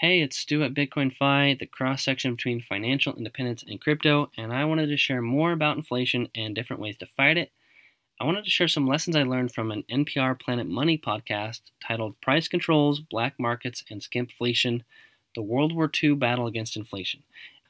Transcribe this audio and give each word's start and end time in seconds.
Hey, 0.00 0.22
it's 0.22 0.36
Stu 0.36 0.62
at 0.62 0.74
Bitcoin 0.74 1.12
Fi, 1.12 1.56
the 1.58 1.66
cross 1.66 2.04
section 2.04 2.36
between 2.36 2.60
financial 2.62 3.16
independence 3.16 3.64
and 3.66 3.80
crypto, 3.80 4.30
and 4.38 4.52
I 4.52 4.64
wanted 4.64 4.86
to 4.90 4.96
share 4.96 5.20
more 5.20 5.50
about 5.50 5.76
inflation 5.76 6.28
and 6.36 6.54
different 6.54 6.80
ways 6.80 6.96
to 6.98 7.06
fight 7.06 7.36
it. 7.36 7.50
I 8.20 8.24
wanted 8.24 8.44
to 8.44 8.50
share 8.50 8.68
some 8.68 8.86
lessons 8.86 9.16
I 9.16 9.24
learned 9.24 9.52
from 9.52 9.72
an 9.72 9.82
NPR 9.90 10.38
Planet 10.38 10.68
Money 10.68 10.98
podcast 10.98 11.62
titled 11.84 12.20
Price 12.20 12.46
Controls, 12.46 13.00
Black 13.00 13.40
Markets, 13.40 13.82
and 13.90 14.00
Skimpflation 14.00 14.82
The 15.34 15.42
World 15.42 15.74
War 15.74 15.90
II 16.00 16.14
Battle 16.14 16.46
Against 16.46 16.76
Inflation. 16.76 17.24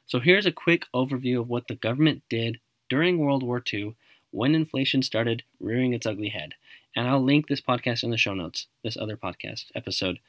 So 0.05 0.19
here's 0.19 0.45
a 0.45 0.51
quick 0.51 0.85
overview 0.93 1.39
of 1.39 1.49
what 1.49 1.67
the 1.67 1.73
government 1.73 2.21
did 2.29 2.59
during 2.89 3.17
World 3.17 3.41
War 3.41 3.63
II 3.73 3.95
when 4.29 4.53
inflation 4.53 5.01
started 5.01 5.41
rearing 5.59 5.93
its 5.93 6.05
ugly 6.05 6.29
head. 6.29 6.53
And 6.95 7.07
I'll 7.07 7.23
link 7.23 7.47
this 7.47 7.61
podcast 7.61 8.03
in 8.03 8.11
the 8.11 8.17
show 8.17 8.35
notes, 8.35 8.67
this 8.83 8.97
other 8.97 9.17
podcast 9.17 9.65
episode. 9.73 10.19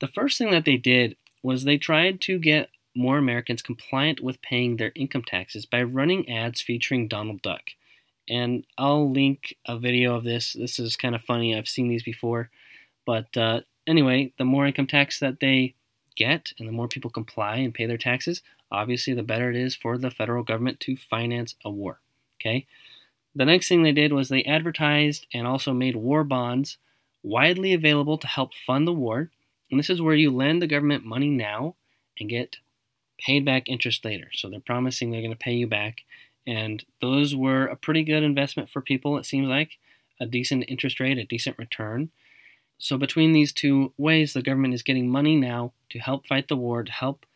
The 0.00 0.08
first 0.08 0.38
thing 0.38 0.50
that 0.50 0.64
they 0.64 0.78
did 0.78 1.16
was 1.42 1.64
they 1.64 1.78
tried 1.78 2.20
to 2.22 2.38
get 2.38 2.70
more 2.94 3.18
Americans 3.18 3.62
compliant 3.62 4.20
with 4.20 4.42
paying 4.42 4.76
their 4.76 4.92
income 4.94 5.22
taxes 5.22 5.66
by 5.66 5.82
running 5.82 6.28
ads 6.28 6.60
featuring 6.60 7.08
Donald 7.08 7.42
Duck. 7.42 7.62
And 8.28 8.64
I'll 8.76 9.10
link 9.10 9.56
a 9.66 9.78
video 9.78 10.14
of 10.14 10.24
this. 10.24 10.52
This 10.52 10.78
is 10.78 10.96
kind 10.96 11.14
of 11.14 11.22
funny. 11.22 11.56
I've 11.56 11.68
seen 11.68 11.88
these 11.88 12.02
before. 12.02 12.50
But 13.06 13.36
uh, 13.36 13.60
anyway, 13.86 14.32
the 14.38 14.44
more 14.44 14.66
income 14.66 14.86
tax 14.86 15.18
that 15.20 15.40
they 15.40 15.74
get 16.16 16.52
and 16.58 16.68
the 16.68 16.72
more 16.72 16.88
people 16.88 17.10
comply 17.10 17.56
and 17.56 17.74
pay 17.74 17.86
their 17.86 17.96
taxes, 17.96 18.42
obviously 18.70 19.14
the 19.14 19.22
better 19.22 19.50
it 19.50 19.56
is 19.56 19.74
for 19.74 19.98
the 19.98 20.10
federal 20.10 20.42
government 20.42 20.80
to 20.80 20.96
finance 20.96 21.54
a 21.64 21.70
war. 21.70 22.00
Okay? 22.40 22.66
The 23.34 23.44
next 23.44 23.68
thing 23.68 23.82
they 23.82 23.92
did 23.92 24.12
was 24.12 24.28
they 24.28 24.44
advertised 24.44 25.26
and 25.32 25.46
also 25.46 25.72
made 25.72 25.96
war 25.96 26.24
bonds 26.24 26.78
widely 27.22 27.72
available 27.72 28.18
to 28.18 28.26
help 28.26 28.52
fund 28.54 28.86
the 28.86 28.92
war 28.92 29.30
and 29.70 29.78
this 29.78 29.90
is 29.90 30.02
where 30.02 30.14
you 30.14 30.30
lend 30.30 30.60
the 30.60 30.66
government 30.66 31.04
money 31.04 31.28
now 31.28 31.76
and 32.18 32.28
get 32.28 32.56
paid 33.18 33.44
back 33.44 33.68
interest 33.68 34.04
later. 34.04 34.28
So 34.32 34.48
they're 34.48 34.60
promising 34.60 35.10
they're 35.10 35.20
going 35.20 35.32
to 35.32 35.36
pay 35.36 35.52
you 35.52 35.66
back. 35.66 36.02
And 36.46 36.84
those 37.00 37.36
were 37.36 37.66
a 37.66 37.76
pretty 37.76 38.02
good 38.02 38.22
investment 38.22 38.70
for 38.70 38.80
people, 38.80 39.18
it 39.18 39.26
seems 39.26 39.48
like. 39.48 39.72
A 40.18 40.26
decent 40.26 40.64
interest 40.68 41.00
rate, 41.00 41.18
a 41.18 41.24
decent 41.24 41.58
return. 41.58 42.10
So 42.78 42.96
between 42.96 43.32
these 43.32 43.52
two 43.52 43.92
ways, 43.98 44.32
the 44.32 44.42
government 44.42 44.74
is 44.74 44.82
getting 44.82 45.08
money 45.08 45.36
now 45.36 45.72
to 45.90 45.98
help 45.98 46.26
fight 46.26 46.48
the 46.48 46.56
war, 46.56 46.82
to 46.82 46.92
help 46.92 47.26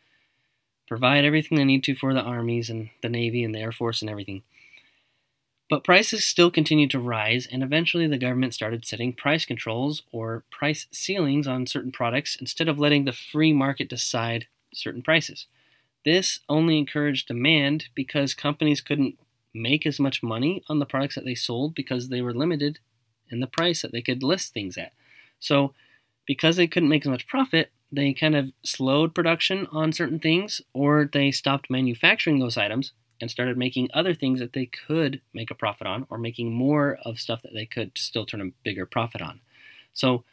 provide 0.87 1.23
everything 1.23 1.57
they 1.57 1.63
need 1.63 1.83
to 1.83 1.95
for 1.95 2.13
the 2.13 2.21
armies 2.21 2.69
and 2.69 2.89
the 3.01 3.09
Navy 3.09 3.43
and 3.43 3.53
the 3.53 3.59
Air 3.59 3.71
Force 3.71 4.01
and 4.01 4.09
everything. 4.09 4.43
But 5.67 5.83
prices 5.83 6.23
still 6.23 6.51
continued 6.51 6.91
to 6.91 6.99
rise, 6.99 7.47
and 7.47 7.63
eventually 7.63 8.05
the 8.05 8.19
government 8.19 8.53
started 8.53 8.85
setting 8.85 9.13
price 9.13 9.45
controls 9.45 10.03
or 10.11 10.43
price 10.51 10.85
ceilings 10.91 11.47
on 11.47 11.65
certain 11.65 11.91
products 11.91 12.35
instead 12.39 12.67
of 12.67 12.77
letting 12.77 13.05
the 13.05 13.13
free 13.13 13.51
market 13.51 13.89
decide 13.89 14.45
certain 14.73 15.01
prices. 15.01 15.47
This 16.03 16.39
only 16.47 16.77
encouraged 16.77 17.27
demand 17.27 17.85
because 17.95 18.35
companies 18.35 18.79
couldn't 18.79 19.17
make 19.55 19.87
as 19.87 19.99
much 19.99 20.21
money 20.21 20.63
on 20.69 20.77
the 20.77 20.85
products 20.85 21.15
that 21.15 21.25
they 21.25 21.33
sold 21.33 21.73
because 21.73 22.09
they 22.09 22.21
were 22.21 22.33
limited 22.33 22.77
in 23.31 23.39
the 23.39 23.47
price 23.47 23.81
that 23.81 23.91
they 23.91 24.01
could 24.01 24.21
list 24.21 24.53
things 24.53 24.77
at. 24.77 24.93
So, 25.39 25.73
because 26.27 26.57
they 26.57 26.67
couldn't 26.67 26.89
make 26.89 27.05
as 27.05 27.09
much 27.09 27.27
profit, 27.27 27.71
they 27.91 28.13
kind 28.13 28.35
of 28.35 28.51
slowed 28.63 29.15
production 29.15 29.67
on 29.71 29.93
certain 29.93 30.19
things 30.19 30.61
or 30.73 31.09
they 31.11 31.31
stopped 31.31 31.69
manufacturing 31.69 32.39
those 32.39 32.57
items 32.57 32.91
and 33.21 33.31
started 33.31 33.57
making 33.57 33.89
other 33.93 34.13
things 34.13 34.39
that 34.39 34.53
they 34.53 34.65
could 34.65 35.21
make 35.33 35.49
a 35.49 35.55
profit 35.55 35.87
on 35.87 36.05
or 36.09 36.17
making 36.17 36.53
more 36.53 36.97
of 37.03 37.19
stuff 37.19 37.41
that 37.43 37.53
they 37.53 37.65
could 37.65 37.91
still 37.97 38.25
turn 38.25 38.41
a 38.41 38.51
bigger 38.63 38.85
profit 38.85 39.21
on. 39.21 39.39
So 39.93 40.23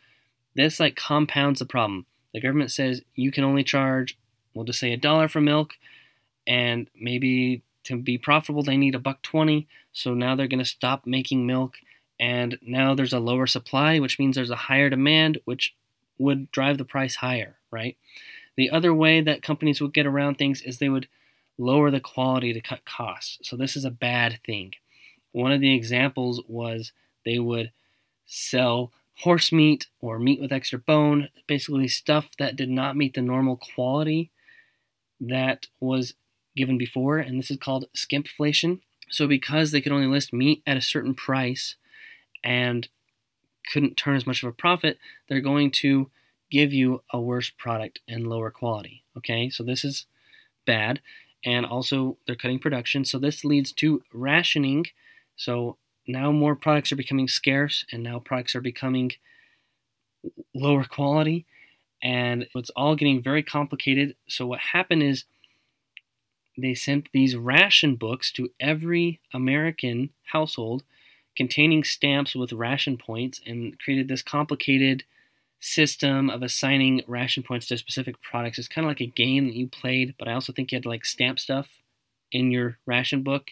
this 0.55 0.81
like 0.81 0.97
compounds 0.97 1.61
the 1.61 1.67
problem. 1.67 2.07
The 2.33 2.41
government 2.41 2.73
says 2.73 3.03
you 3.15 3.31
can 3.31 3.45
only 3.45 3.65
charge, 3.65 4.19
we'll 4.55 4.65
just 4.65 4.81
say 4.81 4.93
a 4.93 4.97
dollar 4.97 5.29
for 5.29 5.41
milk, 5.41 5.75
and 6.47 6.89
maybe 6.99 7.63
to 7.85 7.97
be 7.97 8.19
profitable 8.19 8.63
they 8.63 8.77
need 8.77 8.95
a 8.95 8.99
buck 8.99 9.23
20. 9.23 9.69
So 9.93 10.15
now 10.15 10.35
they're 10.35 10.49
going 10.49 10.59
to 10.59 10.65
stop 10.65 11.07
making 11.07 11.47
milk 11.47 11.77
and 12.19 12.59
now 12.63 12.95
there's 12.95 13.13
a 13.13 13.19
lower 13.19 13.49
supply, 13.49 13.99
which 13.99 14.19
means 14.19 14.37
there's 14.37 14.51
a 14.51 14.57
higher 14.57 14.89
demand, 14.89 15.41
which 15.45 15.75
would 16.19 16.51
drive 16.53 16.79
the 16.79 16.85
price 16.85 17.17
higher, 17.17 17.57
right? 17.71 17.97
The 18.57 18.71
other 18.71 18.95
way 18.95 19.21
that 19.21 19.43
companies 19.43 19.81
would 19.81 19.93
get 19.93 20.07
around 20.07 20.37
things 20.37 20.63
is 20.63 20.79
they 20.79 20.89
would 20.89 21.09
lower 21.63 21.91
the 21.91 22.01
quality 22.01 22.53
to 22.53 22.61
cut 22.61 22.85
costs. 22.85 23.39
So 23.43 23.57
this 23.57 23.77
is 23.77 23.85
a 23.85 23.91
bad 23.91 24.41
thing. 24.45 24.73
One 25.33 25.53
of 25.53 25.61
the 25.61 25.75
examples 25.75 26.43
was 26.47 26.93
they 27.25 27.39
would 27.39 27.73
sell 28.27 28.93
horse 29.21 29.53
meat 29.53 29.87
or 30.01 30.19
meat 30.19 30.41
with 30.41 30.53
extra 30.53 30.79
bone, 30.79 31.29
basically 31.47 31.89
stuff 31.89 32.31
that 32.39 32.57
did 32.57 32.69
not 32.69 32.97
meet 32.97 33.15
the 33.15 33.23
normal 33.23 33.57
quality 33.57 34.31
that 35.21 35.67
was 35.81 36.15
given 36.57 36.77
before, 36.77 37.19
and 37.19 37.39
this 37.39 37.51
is 37.51 37.57
called 37.59 37.87
skimpflation. 37.97 38.81
So 39.09 39.27
because 39.27 39.71
they 39.71 39.81
could 39.81 39.93
only 39.93 40.07
list 40.07 40.33
meat 40.33 40.63
at 40.67 40.77
a 40.77 40.83
certain 40.83 41.15
price 41.15 41.77
and 42.43 42.89
couldn't 43.73 43.97
turn 43.97 44.17
as 44.17 44.27
much 44.27 44.43
of 44.43 44.49
a 44.49 44.53
profit, 44.53 44.99
they're 45.29 45.41
going 45.41 45.71
to 45.71 46.11
give 46.51 46.73
you 46.73 47.03
a 47.11 47.21
worse 47.21 47.51
product 47.51 48.01
and 48.09 48.27
lower 48.27 48.51
quality. 48.51 49.05
Okay, 49.17 49.49
so 49.49 49.63
this 49.63 49.85
is 49.85 50.07
bad 50.67 51.01
and 51.45 51.67
also 51.67 52.17
they're 52.27 52.37
cutting 52.37 52.59
production. 52.59 53.05
So 53.05 53.19
this 53.19 53.45
leads 53.45 53.73
to 53.73 54.03
rationing. 54.13 54.87
So 55.37 55.77
now 56.07 56.33
more 56.33 56.55
products 56.57 56.93
are 56.93 56.97
becoming 56.97 57.29
scarce, 57.29 57.85
and 57.93 58.03
now 58.03 58.19
products 58.19 58.55
are 58.55 58.61
becoming 58.61 59.13
lower 60.55 60.85
quality, 60.85 61.47
and 62.03 62.47
it's 62.55 62.71
all 62.71 62.97
getting 62.97 63.23
very 63.23 63.43
complicated. 63.43 64.17
So 64.29 64.47
what 64.47 64.61
happened 64.61 65.03
is 65.03 65.25
they 66.57 66.75
sent 66.75 67.09
these 67.13 67.37
ration 67.37 67.97
books 67.97 68.31
to 68.33 68.51
every 68.61 69.21
American 69.33 70.11
household 70.33 70.85
containing 71.37 71.83
stamps 71.83 72.35
with 72.35 72.53
ration 72.53 72.99
points 72.99 73.41
and 73.47 73.79
created 73.81 74.09
this 74.09 74.23
complicated 74.23 75.05
system 75.63 76.29
of 76.29 76.43
assigning 76.43 77.03
ration 77.07 77.43
points 77.43 77.67
to 77.69 77.79
specific 77.79 78.21
products. 78.21 78.59
It's 78.59 78.69
kind 78.69 78.85
of 78.85 78.91
like 78.91 79.01
a 79.01 79.07
game 79.07 79.47
that 79.47 79.55
you 79.55 79.69
played, 79.69 80.15
but 80.19 80.29
I 80.29 80.35
also 80.35 80.53
think 80.53 80.73
you 80.73 80.77
had 80.77 80.83
to 80.83 80.89
like 80.89 81.05
stamp 81.05 81.39
stuff 81.39 81.69
in 82.33 82.51
your 82.51 82.79
ration 82.85 83.23
book 83.23 83.51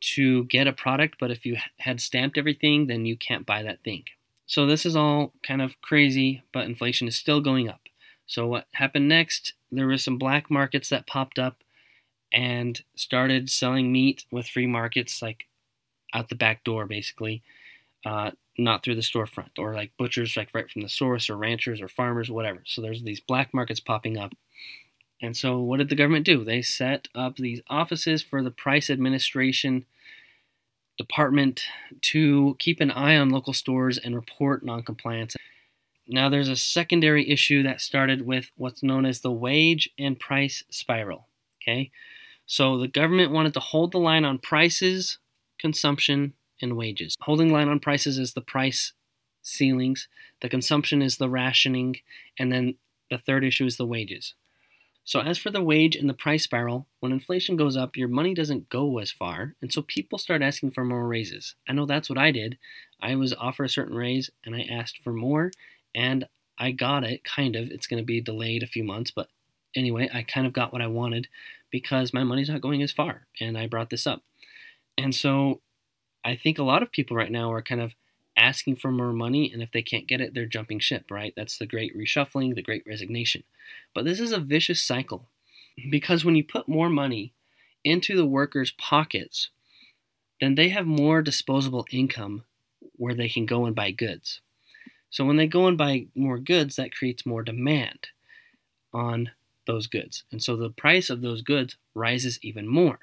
to 0.00 0.44
get 0.44 0.66
a 0.66 0.72
product. 0.72 1.16
But 1.20 1.30
if 1.30 1.46
you 1.46 1.56
had 1.78 2.00
stamped 2.00 2.36
everything, 2.36 2.88
then 2.88 3.06
you 3.06 3.16
can't 3.16 3.46
buy 3.46 3.62
that 3.62 3.82
thing. 3.84 4.04
So 4.46 4.66
this 4.66 4.84
is 4.84 4.96
all 4.96 5.32
kind 5.42 5.62
of 5.62 5.80
crazy, 5.82 6.42
but 6.52 6.64
inflation 6.64 7.06
is 7.06 7.16
still 7.16 7.40
going 7.40 7.68
up. 7.68 7.80
So 8.26 8.46
what 8.46 8.66
happened 8.72 9.08
next? 9.08 9.52
There 9.70 9.86
were 9.86 9.98
some 9.98 10.18
black 10.18 10.50
markets 10.50 10.88
that 10.88 11.06
popped 11.06 11.38
up 11.38 11.62
and 12.32 12.82
started 12.96 13.50
selling 13.50 13.92
meat 13.92 14.24
with 14.30 14.48
free 14.48 14.66
markets, 14.66 15.22
like 15.22 15.46
out 16.12 16.28
the 16.28 16.34
back 16.34 16.64
door, 16.64 16.86
basically. 16.86 17.42
Uh, 18.04 18.32
not 18.58 18.82
through 18.82 18.96
the 18.96 19.00
storefront 19.00 19.58
or 19.58 19.74
like 19.74 19.92
butchers 19.96 20.36
like 20.36 20.50
right 20.52 20.70
from 20.70 20.82
the 20.82 20.88
source 20.88 21.30
or 21.30 21.36
ranchers 21.36 21.80
or 21.80 21.88
farmers 21.88 22.30
whatever. 22.30 22.62
So 22.66 22.82
there's 22.82 23.02
these 23.02 23.20
black 23.20 23.54
markets 23.54 23.80
popping 23.80 24.18
up. 24.18 24.34
And 25.22 25.36
so 25.36 25.58
what 25.60 25.78
did 25.78 25.88
the 25.88 25.96
government 25.96 26.26
do? 26.26 26.44
They 26.44 26.62
set 26.62 27.08
up 27.14 27.36
these 27.36 27.60
offices 27.68 28.22
for 28.22 28.42
the 28.42 28.50
price 28.50 28.90
administration 28.90 29.86
department 30.96 31.62
to 32.02 32.56
keep 32.58 32.80
an 32.80 32.90
eye 32.90 33.16
on 33.16 33.30
local 33.30 33.52
stores 33.52 33.98
and 33.98 34.14
report 34.14 34.64
noncompliance. 34.64 35.36
Now 36.08 36.28
there's 36.28 36.48
a 36.48 36.56
secondary 36.56 37.28
issue 37.30 37.62
that 37.62 37.80
started 37.80 38.26
with 38.26 38.50
what's 38.56 38.82
known 38.82 39.06
as 39.06 39.20
the 39.20 39.32
wage 39.32 39.90
and 39.98 40.18
price 40.18 40.64
spiral 40.70 41.28
okay? 41.68 41.90
So 42.46 42.78
the 42.78 42.88
government 42.88 43.32
wanted 43.32 43.54
to 43.54 43.60
hold 43.60 43.92
the 43.92 43.98
line 43.98 44.24
on 44.24 44.38
prices 44.38 45.18
consumption 45.58 46.34
and 46.60 46.76
wages. 46.76 47.16
Holding 47.22 47.52
line 47.52 47.68
on 47.68 47.80
prices 47.80 48.18
is 48.18 48.32
the 48.32 48.40
price 48.40 48.92
ceilings, 49.42 50.08
the 50.40 50.48
consumption 50.48 51.02
is 51.02 51.16
the 51.16 51.28
rationing, 51.28 51.96
and 52.38 52.52
then 52.52 52.74
the 53.10 53.18
third 53.18 53.44
issue 53.44 53.64
is 53.66 53.76
the 53.76 53.86
wages. 53.86 54.34
So, 55.04 55.20
as 55.20 55.38
for 55.38 55.50
the 55.50 55.62
wage 55.62 55.96
and 55.96 56.08
the 56.08 56.14
price 56.14 56.44
spiral, 56.44 56.86
when 57.00 57.12
inflation 57.12 57.56
goes 57.56 57.78
up, 57.78 57.96
your 57.96 58.08
money 58.08 58.34
doesn't 58.34 58.68
go 58.68 58.98
as 58.98 59.10
far, 59.10 59.54
and 59.62 59.72
so 59.72 59.80
people 59.80 60.18
start 60.18 60.42
asking 60.42 60.72
for 60.72 60.84
more 60.84 61.08
raises. 61.08 61.54
I 61.66 61.72
know 61.72 61.86
that's 61.86 62.10
what 62.10 62.18
I 62.18 62.30
did. 62.30 62.58
I 63.00 63.14
was 63.14 63.32
offered 63.32 63.64
a 63.64 63.68
certain 63.70 63.96
raise, 63.96 64.28
and 64.44 64.54
I 64.54 64.68
asked 64.70 64.98
for 65.02 65.14
more, 65.14 65.50
and 65.94 66.28
I 66.58 66.72
got 66.72 67.04
it, 67.04 67.24
kind 67.24 67.56
of. 67.56 67.70
It's 67.70 67.86
going 67.86 68.02
to 68.02 68.06
be 68.06 68.20
delayed 68.20 68.62
a 68.62 68.66
few 68.66 68.84
months, 68.84 69.10
but 69.10 69.28
anyway, 69.74 70.10
I 70.12 70.22
kind 70.22 70.46
of 70.46 70.52
got 70.52 70.74
what 70.74 70.82
I 70.82 70.88
wanted 70.88 71.28
because 71.70 72.12
my 72.12 72.24
money's 72.24 72.50
not 72.50 72.60
going 72.60 72.82
as 72.82 72.92
far, 72.92 73.26
and 73.40 73.56
I 73.56 73.66
brought 73.66 73.88
this 73.88 74.06
up. 74.06 74.22
And 74.98 75.14
so 75.14 75.62
I 76.24 76.36
think 76.36 76.58
a 76.58 76.62
lot 76.64 76.82
of 76.82 76.92
people 76.92 77.16
right 77.16 77.30
now 77.32 77.50
are 77.52 77.62
kind 77.62 77.80
of 77.80 77.94
asking 78.36 78.76
for 78.76 78.92
more 78.92 79.12
money, 79.12 79.52
and 79.52 79.62
if 79.62 79.72
they 79.72 79.82
can't 79.82 80.06
get 80.06 80.20
it, 80.20 80.34
they're 80.34 80.46
jumping 80.46 80.78
ship, 80.78 81.10
right? 81.10 81.32
That's 81.36 81.58
the 81.58 81.66
great 81.66 81.96
reshuffling, 81.96 82.54
the 82.54 82.62
great 82.62 82.84
resignation. 82.86 83.42
But 83.94 84.04
this 84.04 84.20
is 84.20 84.32
a 84.32 84.40
vicious 84.40 84.82
cycle 84.82 85.28
because 85.90 86.24
when 86.24 86.36
you 86.36 86.44
put 86.44 86.68
more 86.68 86.90
money 86.90 87.32
into 87.84 88.16
the 88.16 88.26
workers' 88.26 88.72
pockets, 88.72 89.50
then 90.40 90.54
they 90.56 90.68
have 90.70 90.86
more 90.86 91.22
disposable 91.22 91.86
income 91.92 92.44
where 92.96 93.14
they 93.14 93.28
can 93.28 93.46
go 93.46 93.66
and 93.66 93.74
buy 93.76 93.90
goods. 93.90 94.40
So 95.10 95.24
when 95.24 95.36
they 95.36 95.46
go 95.48 95.66
and 95.66 95.78
buy 95.78 96.08
more 96.14 96.38
goods, 96.38 96.76
that 96.76 96.94
creates 96.94 97.26
more 97.26 97.42
demand. 97.44 98.08
on 98.92 99.30
those 99.66 99.86
goods. 99.86 100.24
And 100.32 100.42
so 100.42 100.56
the 100.56 100.70
price 100.70 101.10
of 101.10 101.20
those 101.20 101.42
goods 101.42 101.76
rises 101.94 102.38
even 102.42 102.66
more. 102.66 103.00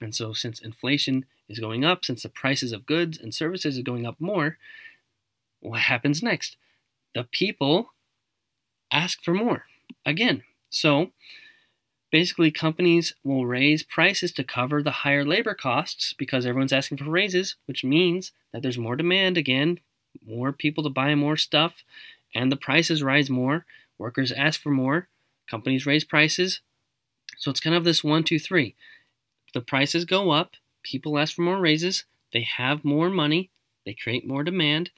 And 0.00 0.14
so, 0.14 0.32
since 0.32 0.60
inflation 0.60 1.24
is 1.48 1.58
going 1.58 1.84
up, 1.84 2.04
since 2.04 2.22
the 2.22 2.28
prices 2.28 2.72
of 2.72 2.86
goods 2.86 3.18
and 3.18 3.34
services 3.34 3.78
are 3.78 3.82
going 3.82 4.06
up 4.06 4.16
more, 4.20 4.58
what 5.60 5.80
happens 5.80 6.22
next? 6.22 6.56
The 7.14 7.24
people 7.24 7.92
ask 8.92 9.22
for 9.22 9.34
more 9.34 9.64
again. 10.04 10.42
So, 10.70 11.10
basically, 12.10 12.50
companies 12.50 13.14
will 13.22 13.46
raise 13.46 13.82
prices 13.82 14.32
to 14.32 14.44
cover 14.44 14.82
the 14.82 14.90
higher 14.90 15.24
labor 15.24 15.54
costs 15.54 16.14
because 16.16 16.46
everyone's 16.46 16.72
asking 16.72 16.98
for 16.98 17.04
raises, 17.04 17.56
which 17.66 17.84
means 17.84 18.32
that 18.52 18.62
there's 18.62 18.78
more 18.78 18.96
demand 18.96 19.36
again, 19.36 19.80
more 20.26 20.52
people 20.52 20.82
to 20.84 20.90
buy 20.90 21.14
more 21.14 21.36
stuff, 21.36 21.84
and 22.34 22.50
the 22.50 22.56
prices 22.56 23.02
rise 23.02 23.30
more. 23.30 23.66
Workers 23.98 24.32
ask 24.32 24.60
for 24.60 24.70
more, 24.70 25.08
companies 25.48 25.86
raise 25.86 26.04
prices. 26.04 26.60
So 27.38 27.50
it's 27.50 27.60
kind 27.60 27.76
of 27.76 27.84
this 27.84 28.02
one, 28.02 28.24
two, 28.24 28.38
three. 28.38 28.74
The 29.54 29.60
prices 29.60 30.04
go 30.04 30.30
up, 30.30 30.52
people 30.82 31.18
ask 31.18 31.34
for 31.34 31.42
more 31.42 31.58
raises, 31.58 32.04
they 32.32 32.42
have 32.42 32.84
more 32.84 33.10
money, 33.10 33.50
they 33.84 33.94
create 33.94 34.26
more 34.26 34.44
demand. 34.44 34.90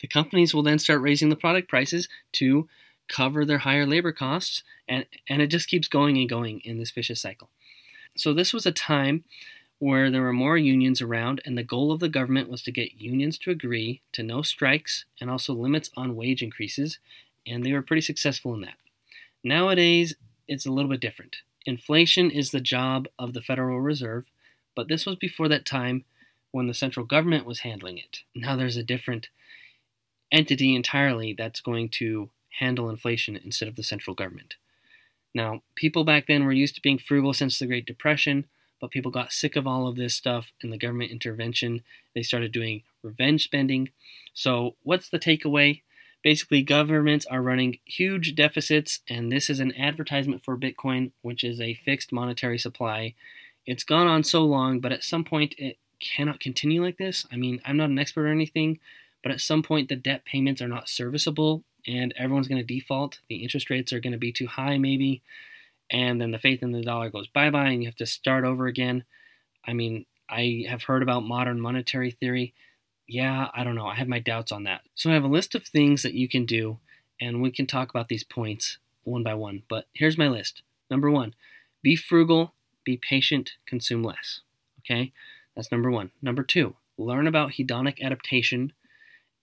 The 0.00 0.08
companies 0.08 0.54
will 0.54 0.62
then 0.62 0.78
start 0.78 1.00
raising 1.00 1.28
the 1.28 1.36
product 1.36 1.68
prices 1.68 2.08
to 2.32 2.68
cover 3.08 3.44
their 3.44 3.58
higher 3.58 3.86
labor 3.86 4.12
costs, 4.12 4.62
and, 4.88 5.06
and 5.28 5.42
it 5.42 5.48
just 5.48 5.68
keeps 5.68 5.88
going 5.88 6.16
and 6.18 6.28
going 6.28 6.60
in 6.60 6.78
this 6.78 6.90
vicious 6.90 7.20
cycle. 7.20 7.48
So, 8.16 8.32
this 8.32 8.52
was 8.52 8.66
a 8.66 8.72
time 8.72 9.24
where 9.78 10.10
there 10.10 10.22
were 10.22 10.32
more 10.32 10.58
unions 10.58 11.00
around, 11.00 11.40
and 11.44 11.56
the 11.56 11.62
goal 11.62 11.92
of 11.92 12.00
the 12.00 12.08
government 12.08 12.48
was 12.48 12.62
to 12.62 12.72
get 12.72 13.00
unions 13.00 13.38
to 13.38 13.50
agree 13.50 14.02
to 14.12 14.22
no 14.22 14.42
strikes 14.42 15.04
and 15.20 15.30
also 15.30 15.52
limits 15.54 15.90
on 15.96 16.16
wage 16.16 16.42
increases, 16.42 16.98
and 17.46 17.64
they 17.64 17.72
were 17.72 17.82
pretty 17.82 18.02
successful 18.02 18.54
in 18.54 18.60
that. 18.62 18.74
Nowadays, 19.44 20.14
it's 20.48 20.66
a 20.66 20.72
little 20.72 20.90
bit 20.90 21.00
different. 21.00 21.36
Inflation 21.64 22.30
is 22.30 22.50
the 22.50 22.60
job 22.60 23.06
of 23.18 23.34
the 23.34 23.42
Federal 23.42 23.80
Reserve, 23.80 24.24
but 24.74 24.88
this 24.88 25.06
was 25.06 25.16
before 25.16 25.48
that 25.48 25.66
time 25.66 26.04
when 26.50 26.66
the 26.66 26.74
central 26.74 27.04
government 27.04 27.46
was 27.46 27.60
handling 27.60 27.98
it. 27.98 28.20
Now 28.34 28.56
there's 28.56 28.76
a 28.76 28.82
different 28.82 29.28
entity 30.30 30.74
entirely 30.74 31.32
that's 31.32 31.60
going 31.60 31.88
to 31.88 32.30
handle 32.58 32.90
inflation 32.90 33.36
instead 33.36 33.68
of 33.68 33.76
the 33.76 33.82
central 33.82 34.14
government. 34.14 34.56
Now, 35.34 35.62
people 35.74 36.04
back 36.04 36.26
then 36.26 36.44
were 36.44 36.52
used 36.52 36.74
to 36.76 36.82
being 36.82 36.98
frugal 36.98 37.32
since 37.32 37.58
the 37.58 37.66
Great 37.66 37.86
Depression, 37.86 38.46
but 38.80 38.90
people 38.90 39.10
got 39.10 39.32
sick 39.32 39.56
of 39.56 39.66
all 39.66 39.86
of 39.86 39.96
this 39.96 40.14
stuff 40.14 40.52
and 40.62 40.72
the 40.72 40.78
government 40.78 41.10
intervention. 41.10 41.82
They 42.14 42.22
started 42.22 42.52
doing 42.52 42.82
revenge 43.02 43.44
spending. 43.44 43.90
So, 44.34 44.76
what's 44.82 45.08
the 45.08 45.18
takeaway? 45.18 45.82
Basically, 46.22 46.62
governments 46.62 47.26
are 47.26 47.42
running 47.42 47.78
huge 47.84 48.34
deficits, 48.34 49.00
and 49.08 49.30
this 49.30 49.48
is 49.48 49.60
an 49.60 49.74
advertisement 49.76 50.44
for 50.44 50.56
Bitcoin, 50.56 51.12
which 51.22 51.44
is 51.44 51.60
a 51.60 51.74
fixed 51.74 52.12
monetary 52.12 52.58
supply. 52.58 53.14
It's 53.68 53.84
gone 53.84 54.06
on 54.06 54.24
so 54.24 54.46
long, 54.46 54.80
but 54.80 54.92
at 54.92 55.04
some 55.04 55.24
point 55.24 55.54
it 55.58 55.76
cannot 56.00 56.40
continue 56.40 56.82
like 56.82 56.96
this. 56.96 57.26
I 57.30 57.36
mean, 57.36 57.60
I'm 57.66 57.76
not 57.76 57.90
an 57.90 57.98
expert 57.98 58.24
or 58.24 58.32
anything, 58.32 58.78
but 59.22 59.30
at 59.30 59.42
some 59.42 59.62
point 59.62 59.90
the 59.90 59.94
debt 59.94 60.24
payments 60.24 60.62
are 60.62 60.68
not 60.68 60.88
serviceable 60.88 61.64
and 61.86 62.14
everyone's 62.16 62.48
going 62.48 62.62
to 62.62 62.74
default. 62.74 63.18
The 63.28 63.42
interest 63.42 63.68
rates 63.68 63.92
are 63.92 64.00
going 64.00 64.14
to 64.14 64.18
be 64.18 64.32
too 64.32 64.46
high, 64.46 64.78
maybe, 64.78 65.20
and 65.90 66.18
then 66.18 66.30
the 66.30 66.38
faith 66.38 66.62
in 66.62 66.72
the 66.72 66.80
dollar 66.80 67.10
goes 67.10 67.28
bye 67.28 67.50
bye, 67.50 67.68
and 67.68 67.82
you 67.82 67.88
have 67.88 67.96
to 67.96 68.06
start 68.06 68.44
over 68.44 68.68
again. 68.68 69.04
I 69.66 69.74
mean, 69.74 70.06
I 70.30 70.64
have 70.66 70.84
heard 70.84 71.02
about 71.02 71.24
modern 71.24 71.60
monetary 71.60 72.10
theory. 72.10 72.54
Yeah, 73.06 73.48
I 73.52 73.64
don't 73.64 73.74
know. 73.74 73.86
I 73.86 73.96
have 73.96 74.08
my 74.08 74.18
doubts 74.18 74.50
on 74.50 74.64
that. 74.64 74.80
So 74.94 75.10
I 75.10 75.12
have 75.12 75.24
a 75.24 75.28
list 75.28 75.54
of 75.54 75.64
things 75.64 76.02
that 76.04 76.14
you 76.14 76.26
can 76.26 76.46
do, 76.46 76.78
and 77.20 77.42
we 77.42 77.50
can 77.50 77.66
talk 77.66 77.90
about 77.90 78.08
these 78.08 78.24
points 78.24 78.78
one 79.04 79.22
by 79.22 79.34
one. 79.34 79.64
But 79.68 79.88
here's 79.92 80.16
my 80.16 80.28
list. 80.28 80.62
Number 80.90 81.10
one, 81.10 81.34
be 81.82 81.96
frugal, 81.96 82.54
be 82.88 82.96
patient, 82.96 83.52
consume 83.66 84.02
less. 84.02 84.40
Okay, 84.80 85.12
that's 85.54 85.70
number 85.70 85.90
one. 85.90 86.10
Number 86.22 86.42
two, 86.42 86.76
learn 86.96 87.26
about 87.26 87.52
hedonic 87.52 88.00
adaptation 88.00 88.72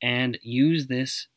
and 0.02 0.40
use 0.42 0.88
this 0.88 1.28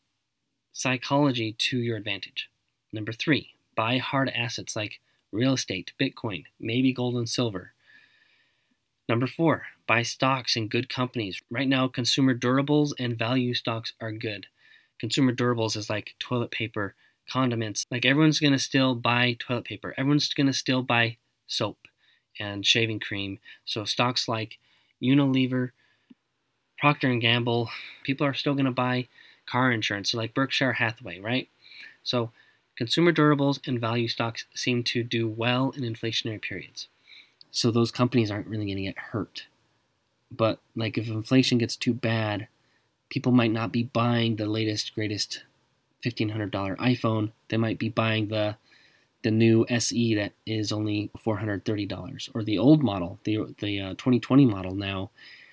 psychology 0.73 1.53
to 1.53 1.77
your 1.77 1.99
advantage. 1.99 2.49
Number 2.95 3.13
three, 3.13 3.51
buy 3.77 3.99
hard 3.99 4.31
assets 4.31 4.75
like 4.75 5.01
real 5.33 5.53
estate, 5.53 5.93
Bitcoin, 6.01 6.45
maybe 6.59 6.95
gold 6.95 7.15
and 7.17 7.29
silver. 7.29 7.73
Number 9.07 9.27
four, 9.27 9.65
buy 9.87 10.03
stocks 10.03 10.57
in 10.57 10.69
good 10.69 10.89
companies. 10.89 11.43
Right 11.51 11.69
now, 11.69 11.89
consumer 11.89 12.35
durables 12.35 12.93
and 12.99 13.19
value 13.19 13.53
stocks 13.53 13.93
are 14.01 14.13
good. 14.13 14.47
Consumer 14.99 15.35
durables 15.35 15.77
is 15.77 15.91
like 15.91 16.15
toilet 16.19 16.51
paper, 16.51 16.95
condiments. 17.31 17.85
Like 17.91 18.07
everyone's 18.07 18.41
going 18.41 18.55
to 18.55 18.59
still 18.59 18.95
buy 18.95 19.37
toilet 19.39 19.67
paper. 19.67 19.95
Everyone's 19.99 20.33
going 20.33 20.47
to 20.47 20.55
still 20.55 20.83
buy 20.83 21.19
soap 21.47 21.88
and 22.39 22.67
shaving 22.67 23.01
cream. 23.01 23.39
So 23.65 23.85
stocks 23.85 24.29
like 24.29 24.59
Unilever, 25.03 25.71
Procter 26.79 27.09
and 27.09 27.21
Gamble, 27.21 27.71
people 28.05 28.27
are 28.27 28.35
still 28.35 28.55
going 28.55 28.67
to 28.67 28.71
buy 28.71 29.09
car 29.47 29.73
insurance, 29.73 30.11
so 30.11 30.19
like 30.19 30.35
Berkshire 30.35 30.75
Hathaway, 30.75 31.21
right? 31.21 31.49
So 32.03 32.31
consumer 32.77 33.13
durables 33.13 33.61
and 33.67 33.81
value 33.81 34.09
stocks 34.09 34.45
seem 34.55 34.85
to 34.85 35.03
do 35.03 35.29
well 35.29 35.73
in 35.77 35.83
inflationary 35.83 36.41
periods. 36.41 36.89
So 37.51 37.71
those 37.71 37.91
companies 37.91 38.31
aren't 38.31 38.47
really 38.47 38.67
going 38.67 38.77
to 38.77 38.83
get 38.83 38.99
hurt. 38.99 39.47
But 40.31 40.61
like 40.77 40.99
if 40.99 41.09
inflation 41.09 41.59
gets 41.59 41.77
too 41.77 41.95
bad, 41.95 42.49
people 43.09 43.33
might 43.33 43.53
not 43.53 43.73
be 43.73 43.85
buying 43.85 44.37
the 44.37 44.47
latest 44.47 44.95
greatest 44.95 45.43
$1500 46.05 46.51
iPhone. 46.77 47.33
They 47.49 47.57
might 47.57 47.79
be 47.79 47.89
buying 47.89 48.29
the 48.29 48.57
the 49.23 49.31
new 49.31 49.67
SE 49.69 50.15
that 50.15 50.33
is 50.47 50.73
only 50.73 51.11
$430 51.17 52.31
or 52.35 52.45
the 52.45 52.59
old 52.59 52.83
model, 52.83 53.19
the 53.25 53.55
the 53.61 53.81
uh, 53.81 53.89
2020 53.91 54.47
model 54.47 54.75
now 54.75 55.11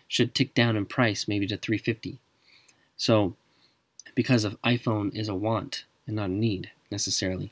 should 0.07 0.35
tick 0.35 0.53
down 0.53 0.75
in 0.75 0.85
price 0.85 1.27
maybe 1.27 1.47
to 1.47 1.57
350. 1.57 2.19
So 2.95 3.35
because 4.13 4.43
of 4.43 4.61
iPhone 4.61 5.15
is 5.15 5.27
a 5.27 5.35
want 5.35 5.83
and 6.07 6.15
not 6.15 6.29
a 6.29 6.33
need 6.33 6.71
necessarily. 6.89 7.51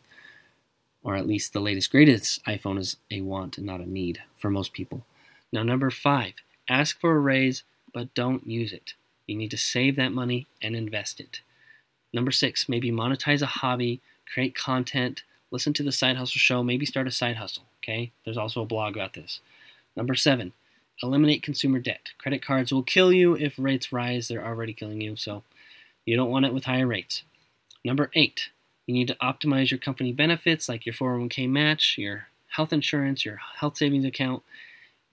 Or 1.03 1.15
at 1.15 1.27
least 1.27 1.51
the 1.51 1.59
latest 1.59 1.91
greatest 1.91 2.43
iPhone 2.45 2.79
is 2.79 2.97
a 3.11 3.21
want 3.21 3.57
and 3.57 3.67
not 3.67 3.81
a 3.81 3.89
need 3.89 4.21
for 4.37 4.49
most 4.49 4.71
people. 4.71 5.05
Now, 5.51 5.63
number 5.63 5.91
five, 5.91 6.33
ask 6.69 6.99
for 6.99 7.15
a 7.15 7.19
raise, 7.19 7.63
but 7.93 8.13
don't 8.13 8.47
use 8.47 8.71
it. 8.71 8.93
You 9.27 9.35
need 9.35 9.51
to 9.51 9.57
save 9.57 9.95
that 9.97 10.13
money 10.13 10.47
and 10.61 10.75
invest 10.75 11.19
it. 11.19 11.41
Number 12.13 12.31
six, 12.31 12.69
maybe 12.69 12.91
monetize 12.91 13.41
a 13.41 13.47
hobby, 13.47 14.01
create 14.31 14.55
content, 14.55 15.23
listen 15.53 15.71
to 15.71 15.83
the 15.83 15.91
Side 15.91 16.17
Hustle 16.17 16.39
Show, 16.39 16.63
maybe 16.63 16.85
start 16.85 17.07
a 17.07 17.11
side 17.11 17.37
hustle. 17.37 17.63
Okay, 17.81 18.11
there's 18.25 18.37
also 18.37 18.61
a 18.61 18.65
blog 18.65 18.95
about 18.95 19.13
this. 19.13 19.39
Number 19.95 20.15
seven, 20.15 20.51
eliminate 21.01 21.43
consumer 21.43 21.79
debt. 21.79 22.09
Credit 22.17 22.43
cards 22.43 22.73
will 22.73 22.83
kill 22.83 23.13
you 23.13 23.35
if 23.35 23.53
rates 23.57 23.93
rise, 23.93 24.27
they're 24.27 24.45
already 24.45 24.73
killing 24.73 24.99
you, 24.99 25.15
so 25.15 25.43
you 26.05 26.17
don't 26.17 26.31
want 26.31 26.45
it 26.45 26.53
with 26.53 26.65
higher 26.65 26.87
rates. 26.87 27.23
Number 27.85 28.09
eight, 28.15 28.49
you 28.87 28.95
need 28.95 29.07
to 29.07 29.15
optimize 29.15 29.69
your 29.69 29.77
company 29.77 30.11
benefits 30.11 30.67
like 30.67 30.85
your 30.85 30.95
401k 30.95 31.47
match, 31.47 31.95
your 31.97 32.27
health 32.47 32.73
insurance, 32.73 33.23
your 33.23 33.39
health 33.59 33.77
savings 33.77 34.05
account. 34.05 34.41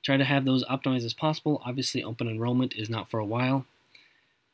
Try 0.02 0.16
to 0.16 0.24
have 0.24 0.46
those 0.46 0.64
optimized 0.64 1.04
as 1.04 1.12
possible. 1.12 1.60
Obviously, 1.66 2.02
open 2.02 2.26
enrollment 2.26 2.74
is 2.74 2.88
not 2.88 3.10
for 3.10 3.20
a 3.20 3.24
while. 3.24 3.66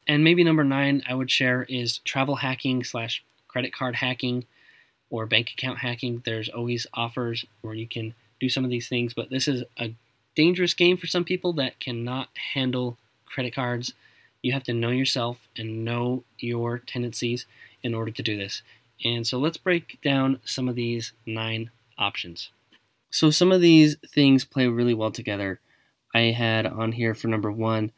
And 0.08 0.24
maybe 0.24 0.42
number 0.42 0.64
nine 0.64 1.02
I 1.08 1.14
would 1.14 1.30
share 1.30 1.64
is 1.68 1.98
travel 1.98 2.36
hacking 2.36 2.82
slash 2.82 3.22
credit 3.46 3.72
card 3.72 3.96
hacking 3.96 4.46
or 5.10 5.26
bank 5.26 5.50
account 5.52 5.78
hacking. 5.78 6.22
There's 6.24 6.48
always 6.48 6.86
offers 6.94 7.44
where 7.60 7.74
you 7.74 7.86
can 7.86 8.14
do 8.40 8.48
some 8.48 8.64
of 8.64 8.70
these 8.70 8.88
things, 8.88 9.14
but 9.14 9.30
this 9.30 9.48
is 9.48 9.64
a 9.78 9.94
dangerous 10.34 10.74
game 10.74 10.96
for 10.96 11.06
some 11.06 11.24
people 11.24 11.52
that 11.54 11.80
cannot 11.80 12.28
handle 12.52 12.98
credit 13.26 13.54
cards 13.54 13.92
you 14.46 14.52
have 14.52 14.62
to 14.62 14.72
know 14.72 14.90
yourself 14.90 15.48
and 15.56 15.84
know 15.84 16.22
your 16.38 16.78
tendencies 16.78 17.46
in 17.82 17.94
order 17.94 18.12
to 18.12 18.22
do 18.22 18.36
this. 18.36 18.62
And 19.04 19.26
so 19.26 19.38
let's 19.38 19.56
break 19.56 20.00
down 20.02 20.38
some 20.44 20.68
of 20.68 20.76
these 20.76 21.12
nine 21.26 21.70
options. 21.98 22.50
So 23.10 23.30
some 23.30 23.50
of 23.50 23.60
these 23.60 23.96
things 24.06 24.44
play 24.44 24.68
really 24.68 24.94
well 24.94 25.10
together. 25.10 25.58
I 26.14 26.30
had 26.30 26.64
on 26.64 26.92
here 26.92 27.12
for 27.12 27.26
number 27.26 27.50
one, 27.50 27.90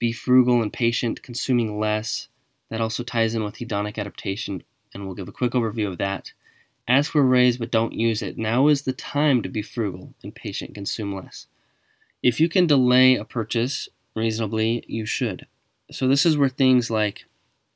be 0.00 0.12
frugal 0.12 0.60
and 0.60 0.72
patient, 0.72 1.22
consuming 1.22 1.78
less. 1.78 2.26
That 2.68 2.80
also 2.80 3.04
ties 3.04 3.34
in 3.36 3.44
with 3.44 3.58
hedonic 3.58 3.96
adaptation, 3.96 4.64
and 4.92 5.06
we'll 5.06 5.14
give 5.14 5.28
a 5.28 5.32
quick 5.32 5.52
overview 5.52 5.86
of 5.86 5.98
that. 5.98 6.32
Ask 6.88 7.12
for 7.12 7.20
a 7.20 7.24
raise, 7.24 7.58
but 7.58 7.70
don't 7.70 7.92
use 7.92 8.22
it. 8.22 8.36
Now 8.36 8.68
is 8.68 8.82
the 8.82 8.92
time 8.92 9.42
to 9.42 9.48
be 9.48 9.62
frugal 9.62 10.14
and 10.22 10.34
patient, 10.34 10.74
consume 10.74 11.14
less. 11.14 11.46
If 12.22 12.40
you 12.40 12.48
can 12.48 12.66
delay 12.66 13.16
a 13.16 13.24
purchase 13.24 13.88
reasonably, 14.14 14.84
you 14.86 15.06
should. 15.06 15.46
So 15.90 16.08
this 16.08 16.26
is 16.26 16.36
where 16.36 16.48
things 16.48 16.90
like 16.90 17.24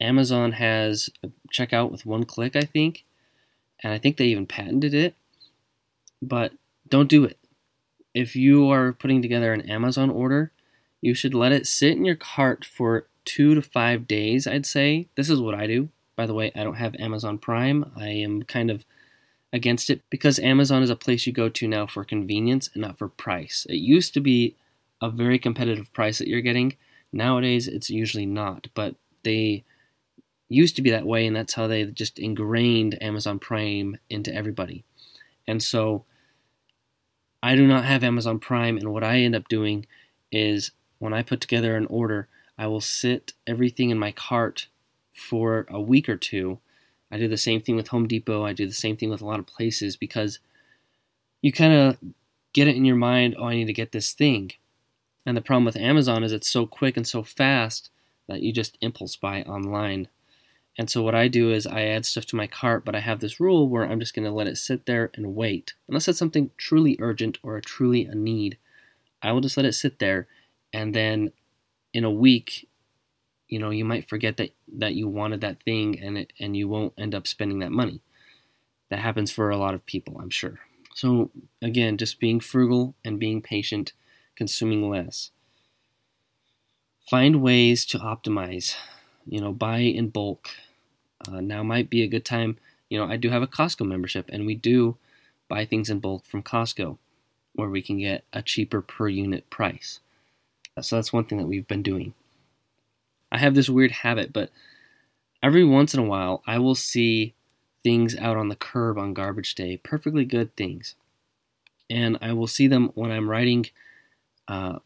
Amazon 0.00 0.52
has 0.52 1.10
a 1.22 1.30
checkout 1.52 1.90
with 1.90 2.06
one 2.06 2.24
click, 2.24 2.56
I 2.56 2.62
think, 2.62 3.04
and 3.82 3.92
I 3.92 3.98
think 3.98 4.16
they 4.16 4.26
even 4.26 4.46
patented 4.46 4.94
it. 4.94 5.14
But 6.20 6.52
don't 6.88 7.10
do 7.10 7.24
it. 7.24 7.38
If 8.14 8.34
you 8.34 8.70
are 8.70 8.92
putting 8.92 9.22
together 9.22 9.52
an 9.52 9.68
Amazon 9.68 10.10
order, 10.10 10.52
you 11.00 11.14
should 11.14 11.34
let 11.34 11.52
it 11.52 11.66
sit 11.66 11.92
in 11.92 12.04
your 12.04 12.16
cart 12.16 12.64
for 12.64 13.06
two 13.24 13.54
to 13.54 13.62
five 13.62 14.06
days, 14.06 14.46
I'd 14.46 14.66
say. 14.66 15.08
This 15.16 15.28
is 15.28 15.40
what 15.40 15.54
I 15.54 15.66
do. 15.66 15.90
By 16.16 16.26
the 16.26 16.34
way, 16.34 16.50
I 16.54 16.64
don't 16.64 16.76
have 16.76 16.94
Amazon 16.98 17.36
Prime. 17.36 17.92
I 17.94 18.08
am 18.08 18.42
kind 18.42 18.70
of 18.70 18.84
against 19.52 19.90
it 19.90 20.02
because 20.10 20.38
Amazon 20.38 20.82
is 20.82 20.90
a 20.90 20.96
place 20.96 21.26
you 21.26 21.32
go 21.32 21.48
to 21.48 21.68
now 21.68 21.86
for 21.86 22.04
convenience 22.04 22.68
and 22.74 22.82
not 22.82 22.98
for 22.98 23.08
price. 23.08 23.66
It 23.68 23.76
used 23.76 24.14
to 24.14 24.20
be 24.20 24.56
a 25.00 25.10
very 25.10 25.38
competitive 25.38 25.92
price 25.92 26.18
that 26.18 26.28
you're 26.28 26.40
getting. 26.40 26.76
Nowadays, 27.12 27.68
it's 27.68 27.90
usually 27.90 28.26
not, 28.26 28.68
but 28.74 28.96
they 29.22 29.64
used 30.48 30.76
to 30.76 30.82
be 30.82 30.90
that 30.90 31.06
way, 31.06 31.26
and 31.26 31.34
that's 31.34 31.54
how 31.54 31.66
they 31.66 31.84
just 31.84 32.18
ingrained 32.18 33.00
Amazon 33.02 33.38
Prime 33.38 33.98
into 34.08 34.34
everybody. 34.34 34.84
And 35.46 35.62
so 35.62 36.04
I 37.42 37.54
do 37.54 37.66
not 37.66 37.84
have 37.84 38.04
Amazon 38.04 38.38
Prime, 38.38 38.76
and 38.76 38.92
what 38.92 39.04
I 39.04 39.18
end 39.18 39.34
up 39.34 39.48
doing 39.48 39.86
is 40.32 40.72
when 40.98 41.12
I 41.12 41.22
put 41.22 41.40
together 41.40 41.76
an 41.76 41.86
order, 41.86 42.28
I 42.58 42.66
will 42.66 42.80
sit 42.80 43.32
everything 43.46 43.90
in 43.90 43.98
my 43.98 44.12
cart 44.12 44.68
for 45.12 45.66
a 45.68 45.80
week 45.80 46.08
or 46.08 46.16
two. 46.16 46.58
I 47.10 47.18
do 47.18 47.28
the 47.28 47.36
same 47.36 47.60
thing 47.60 47.76
with 47.76 47.88
Home 47.88 48.08
Depot. 48.08 48.44
I 48.44 48.52
do 48.52 48.66
the 48.66 48.72
same 48.72 48.96
thing 48.96 49.10
with 49.10 49.20
a 49.20 49.26
lot 49.26 49.38
of 49.38 49.46
places 49.46 49.96
because 49.96 50.38
you 51.40 51.52
kind 51.52 51.72
of 51.72 51.98
get 52.52 52.68
it 52.68 52.76
in 52.76 52.84
your 52.84 52.96
mind, 52.96 53.36
oh, 53.38 53.44
I 53.44 53.54
need 53.54 53.66
to 53.66 53.72
get 53.72 53.92
this 53.92 54.12
thing. 54.12 54.52
And 55.24 55.36
the 55.36 55.42
problem 55.42 55.64
with 55.64 55.76
Amazon 55.76 56.24
is 56.24 56.32
it's 56.32 56.48
so 56.48 56.66
quick 56.66 56.96
and 56.96 57.06
so 57.06 57.22
fast 57.22 57.90
that 58.28 58.42
you 58.42 58.52
just 58.52 58.78
impulse 58.80 59.16
buy 59.16 59.42
online. 59.42 60.08
And 60.78 60.90
so 60.90 61.02
what 61.02 61.14
I 61.14 61.28
do 61.28 61.52
is 61.52 61.66
I 61.66 61.82
add 61.82 62.04
stuff 62.04 62.26
to 62.26 62.36
my 62.36 62.46
cart, 62.46 62.84
but 62.84 62.94
I 62.94 63.00
have 63.00 63.20
this 63.20 63.40
rule 63.40 63.68
where 63.68 63.84
I'm 63.84 64.00
just 64.00 64.14
going 64.14 64.24
to 64.24 64.30
let 64.30 64.46
it 64.46 64.58
sit 64.58 64.86
there 64.86 65.10
and 65.14 65.34
wait. 65.34 65.74
Unless 65.88 66.08
it's 66.08 66.18
something 66.18 66.50
truly 66.56 66.96
urgent 67.00 67.38
or 67.42 67.60
truly 67.60 68.04
a 68.04 68.14
need, 68.14 68.58
I 69.22 69.32
will 69.32 69.40
just 69.40 69.56
let 69.56 69.66
it 69.66 69.72
sit 69.72 69.98
there 69.98 70.26
and 70.72 70.94
then 70.94 71.32
in 71.92 72.04
a 72.04 72.10
week 72.10 72.68
you 73.48 73.58
know 73.58 73.70
you 73.70 73.84
might 73.84 74.08
forget 74.08 74.36
that 74.38 74.52
that 74.78 74.94
you 74.94 75.08
wanted 75.08 75.40
that 75.40 75.62
thing 75.64 75.98
and 76.00 76.18
it, 76.18 76.32
and 76.40 76.56
you 76.56 76.68
won't 76.68 76.94
end 76.98 77.14
up 77.14 77.26
spending 77.26 77.60
that 77.60 77.72
money. 77.72 78.00
That 78.90 79.00
happens 79.00 79.32
for 79.32 79.50
a 79.50 79.56
lot 79.58 79.74
of 79.74 79.86
people 79.86 80.18
i'm 80.20 80.30
sure. 80.30 80.60
So 80.94 81.30
again 81.62 81.96
just 81.98 82.20
being 82.20 82.40
frugal 82.40 82.94
and 83.04 83.18
being 83.20 83.42
patient 83.42 83.92
consuming 84.36 84.88
less. 84.90 85.30
Find 87.08 87.40
ways 87.40 87.86
to 87.86 87.98
optimize 87.98 88.74
you 89.26 89.40
know 89.40 89.52
buy 89.52 89.78
in 89.78 90.10
bulk. 90.10 90.50
Uh, 91.20 91.40
now 91.40 91.62
might 91.62 91.88
be 91.90 92.02
a 92.02 92.08
good 92.08 92.24
time 92.24 92.58
you 92.90 92.98
know 92.98 93.06
i 93.06 93.16
do 93.16 93.30
have 93.30 93.42
a 93.42 93.46
costco 93.46 93.86
membership 93.86 94.28
and 94.30 94.46
we 94.46 94.54
do 94.54 94.96
buy 95.48 95.64
things 95.64 95.90
in 95.90 96.00
bulk 96.00 96.26
from 96.26 96.42
costco 96.42 96.98
where 97.54 97.70
we 97.70 97.82
can 97.82 97.98
get 97.98 98.24
a 98.32 98.42
cheaper 98.42 98.82
per 98.82 99.08
unit 99.08 99.50
price. 99.50 100.00
So 100.82 100.96
that's 100.96 101.12
one 101.12 101.24
thing 101.26 101.38
that 101.38 101.48
we've 101.48 101.68
been 101.68 101.82
doing. 101.82 102.14
I 103.36 103.40
have 103.40 103.54
this 103.54 103.68
weird 103.68 103.90
habit, 103.90 104.32
but 104.32 104.50
every 105.42 105.62
once 105.62 105.92
in 105.92 106.00
a 106.00 106.04
while 106.04 106.42
I 106.46 106.58
will 106.58 106.74
see 106.74 107.34
things 107.84 108.16
out 108.16 108.38
on 108.38 108.48
the 108.48 108.56
curb 108.56 108.96
on 108.96 109.12
garbage 109.12 109.54
day, 109.54 109.76
perfectly 109.76 110.24
good 110.24 110.56
things. 110.56 110.94
And 111.90 112.16
I 112.22 112.32
will 112.32 112.46
see 112.46 112.66
them 112.66 112.92
when 112.94 113.12
I'm 113.12 113.28
riding 113.28 113.66
uh, 114.48 114.78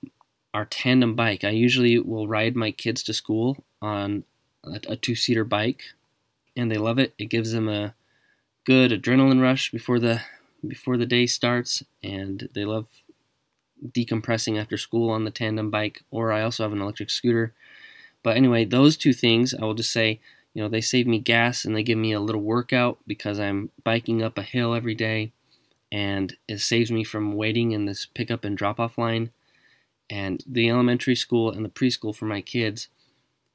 our 0.53 0.65
tandem 0.65 1.15
bike. 1.15 1.45
I 1.45 1.51
usually 1.51 2.01
will 2.01 2.27
ride 2.27 2.57
my 2.57 2.73
kids 2.73 3.05
to 3.05 3.15
school 3.15 3.65
on 3.81 4.25
a, 4.65 4.81
a 4.89 4.97
two 4.97 5.15
seater 5.15 5.45
bike, 5.45 5.85
and 6.57 6.73
they 6.73 6.77
love 6.77 6.99
it. 6.99 7.15
It 7.19 7.27
gives 7.27 7.53
them 7.53 7.69
a 7.69 7.95
good 8.65 8.91
adrenaline 8.91 9.41
rush 9.41 9.71
before 9.71 10.01
the 10.01 10.23
before 10.67 10.97
the 10.97 11.07
day 11.07 11.27
starts, 11.27 11.85
and 12.03 12.49
they 12.53 12.65
love 12.65 12.89
decompressing 13.87 14.61
after 14.61 14.77
school 14.77 15.09
on 15.09 15.23
the 15.23 15.31
tandem 15.31 15.71
bike, 15.71 16.03
or 16.11 16.33
I 16.33 16.43
also 16.43 16.65
have 16.65 16.73
an 16.73 16.83
electric 16.83 17.11
scooter. 17.11 17.55
But 18.23 18.37
anyway, 18.37 18.65
those 18.65 18.97
two 18.97 19.13
things, 19.13 19.55
I 19.55 19.65
will 19.65 19.75
just 19.75 19.93
say, 19.93 20.21
you 20.53 20.63
know, 20.63 20.69
they 20.69 20.81
save 20.81 21.07
me 21.07 21.19
gas 21.19 21.65
and 21.65 21.75
they 21.75 21.83
give 21.83 21.99
me 21.99 22.13
a 22.13 22.21
little 22.21 22.43
workout 22.43 22.99
because 23.07 23.39
I'm 23.39 23.71
biking 23.85 24.23
up 24.23 24.37
a 24.37 24.43
hill 24.43 24.75
every 24.75 24.95
day, 24.95 25.33
and 25.93 26.37
it 26.49 26.61
saves 26.61 26.91
me 26.91 27.05
from 27.05 27.33
waiting 27.33 27.73
in 27.73 27.85
this 27.85 28.07
pickup 28.07 28.45
and 28.45 28.57
drop 28.57 28.81
off 28.81 28.99
line. 28.99 29.31
And 30.09 30.43
the 30.47 30.69
elementary 30.69 31.15
school 31.15 31.51
and 31.51 31.65
the 31.65 31.71
preschool 31.71 32.15
for 32.15 32.25
my 32.25 32.41
kids 32.41 32.89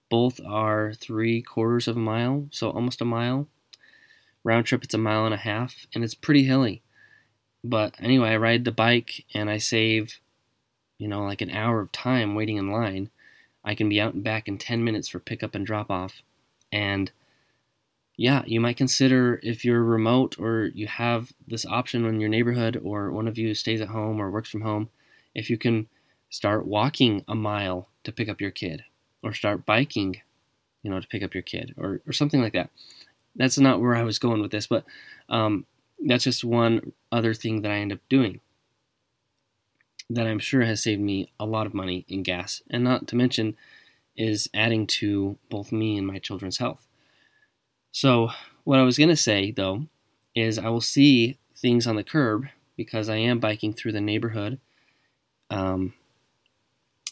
both 0.10 0.40
are 0.46 0.94
three 0.94 1.42
quarters 1.42 1.88
of 1.88 1.98
a 1.98 2.00
mile, 2.00 2.48
so 2.52 2.70
almost 2.70 3.02
a 3.02 3.06
mile. 3.06 3.48
Round 4.44 4.66
trip, 4.66 4.84
it's 4.84 4.94
a 4.94 5.00
mile 5.00 5.26
and 5.26 5.34
a 5.34 5.38
half, 5.38 5.86
and 5.94 6.04
it's 6.04 6.16
pretty 6.16 6.44
hilly. 6.44 6.82
But 7.64 7.96
anyway, 8.00 8.30
I 8.30 8.38
ride 8.38 8.64
the 8.64 8.72
bike 8.72 9.26
and 9.34 9.50
I 9.50 9.58
save, 9.58 10.20
you 11.00 11.08
know, 11.08 11.24
like 11.24 11.42
an 11.42 11.50
hour 11.50 11.82
of 11.82 11.92
time 11.92 12.36
waiting 12.36 12.58
in 12.58 12.72
line. 12.72 13.10
I 13.66 13.76
can 13.76 13.90
be 13.90 14.00
out 14.00 14.14
and 14.14 14.24
back 14.24 14.48
in 14.48 14.58
10 14.58 14.84
minutes 14.84 15.10
for 15.10 15.20
pickup 15.20 15.56
and 15.56 15.66
drop 15.66 15.90
off. 15.90 16.22
And 16.72 17.12
yeah, 18.16 18.44
you 18.46 18.62
might 18.62 18.78
consider 18.78 19.40
if 19.44 19.66
you're 19.66 19.84
remote 19.84 20.40
or 20.40 20.66
you 20.74 20.88
have 20.88 21.34
this 21.48 21.66
option 21.66 22.06
in 22.06 22.22
your 22.22 22.30
neighborhood 22.30 22.80
or 22.82 23.12
one 23.12 23.28
of 23.28 23.38
you 23.38 23.54
stays 23.56 23.82
at 23.82 23.90
home 23.90 24.22
or 24.22 24.30
works 24.30 24.50
from 24.50 24.62
home, 24.62 24.90
if 25.34 25.50
you 25.50 25.58
can 25.58 25.88
start 26.30 26.66
walking 26.66 27.26
a 27.28 27.36
mile 27.36 27.90
to 28.04 28.12
pick 28.12 28.30
up 28.30 28.40
your 28.40 28.52
kid 28.52 28.84
or 29.24 29.34
start 29.34 29.66
biking, 29.66 30.22
you 30.84 30.92
know, 30.92 31.00
to 31.00 31.08
pick 31.08 31.24
up 31.24 31.34
your 31.34 31.44
kid 31.44 31.74
or, 31.78 32.02
or 32.06 32.14
something 32.14 32.42
like 32.42 32.54
that. 32.54 32.70
That's 33.36 33.58
not 33.58 33.82
where 33.82 33.96
I 33.96 34.04
was 34.04 34.20
going 34.20 34.42
with 34.42 34.52
this, 34.52 34.68
but 34.68 34.86
um, 35.28 35.66
that's 36.06 36.24
just 36.24 36.44
one 36.44 36.94
other 37.12 37.34
thing 37.34 37.64
that 37.64 37.72
I 37.72 37.78
end 37.78 37.92
up 37.92 38.00
doing 38.10 38.40
that 40.10 40.28
I'm 40.28 40.40
sure 40.40 40.62
has 40.64 40.84
saved 40.84 41.02
me 41.02 41.32
a 41.40 41.46
lot 41.46 41.66
of 41.66 41.74
money 41.74 42.06
in 42.08 42.24
gas, 42.24 42.62
and 42.70 42.84
not 42.84 43.08
to 43.08 43.16
mention 43.16 43.56
is 44.16 44.50
adding 44.54 44.88
to 44.88 45.38
both 45.50 45.72
me 45.72 45.98
and 45.98 46.08
my 46.08 46.20
children's 46.20 46.58
health. 46.58 46.86
So, 47.92 48.30
what 48.64 48.80
I 48.80 48.84
was 48.84 48.98
going 48.98 49.10
to 49.10 49.16
say 49.16 49.52
though 49.52 49.88
is 50.34 50.60
I 50.60 50.70
will 50.70 50.82
see 50.82 51.38
things 51.56 51.88
on 51.88 51.96
the 51.96 52.04
curb 52.04 52.48
because 52.76 53.10
I 53.10 53.16
am 53.16 53.40
biking 53.40 53.74
through 53.74 53.94
the 53.94 54.02
neighborhood. 54.02 54.60
Um, 55.50 55.94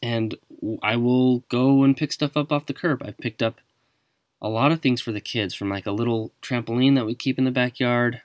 and 0.02 0.36
I 0.82 0.98
will 0.98 1.40
go 1.50 1.84
and 1.84 1.96
pick 1.96 2.12
stuff 2.12 2.36
up 2.36 2.52
off 2.52 2.66
the 2.66 2.74
curb. 2.74 3.02
I've 3.06 3.18
picked 3.18 3.42
up 3.42 3.62
a 4.42 4.50
lot 4.50 4.74
of 4.74 4.82
things 4.82 5.00
for 5.00 5.14
the 5.14 5.22
kids 5.22 5.54
from 5.54 5.70
like 5.70 5.86
a 5.86 5.92
little 5.92 6.34
trampoline 6.42 6.96
that 6.96 7.06
we 7.06 7.16
keep 7.16 7.38
in 7.38 7.46
the 7.46 7.52
backyard 7.52 8.22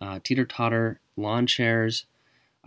uh, 0.00 0.20
teeter 0.22 0.46
totter 0.46 1.00
lawn 1.16 1.46
chairs. 1.46 2.06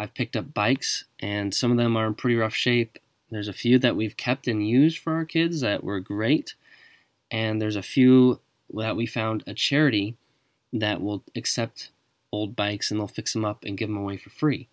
I've 0.02 0.16
picked 0.16 0.36
up 0.36 0.52
bikes, 0.52 1.06
and 1.20 1.54
some 1.54 1.70
of 1.70 1.78
them 1.78 1.96
are 1.96 2.08
in 2.08 2.16
pretty 2.16 2.36
rough 2.36 2.56
shape. 2.56 2.98
There's 3.30 3.48
a 3.48 3.54
few 3.54 3.78
that 3.80 3.96
we've 3.96 4.18
kept 4.18 4.48
and 4.48 4.68
used 4.68 4.98
for 4.98 5.14
our 5.14 5.26
kids 5.26 5.62
that 5.62 5.84
were 5.84 6.00
great, 6.00 6.56
and 7.30 7.62
there's 7.62 7.76
a 7.76 7.84
few 7.84 8.40
that 8.74 8.96
we 8.96 9.06
found 9.06 9.44
a 9.46 9.54
charity 9.54 10.18
that 10.74 11.02
will 11.02 11.24
accept 11.36 11.92
old 12.32 12.56
bikes 12.56 12.90
and 12.90 13.00
they'll 13.00 13.08
fix 13.08 13.34
them 13.34 13.46
up 13.46 13.64
and 13.64 13.78
give 13.78 13.90
them 13.90 13.98
away 13.98 14.18
for 14.18 14.32
free 14.32 14.70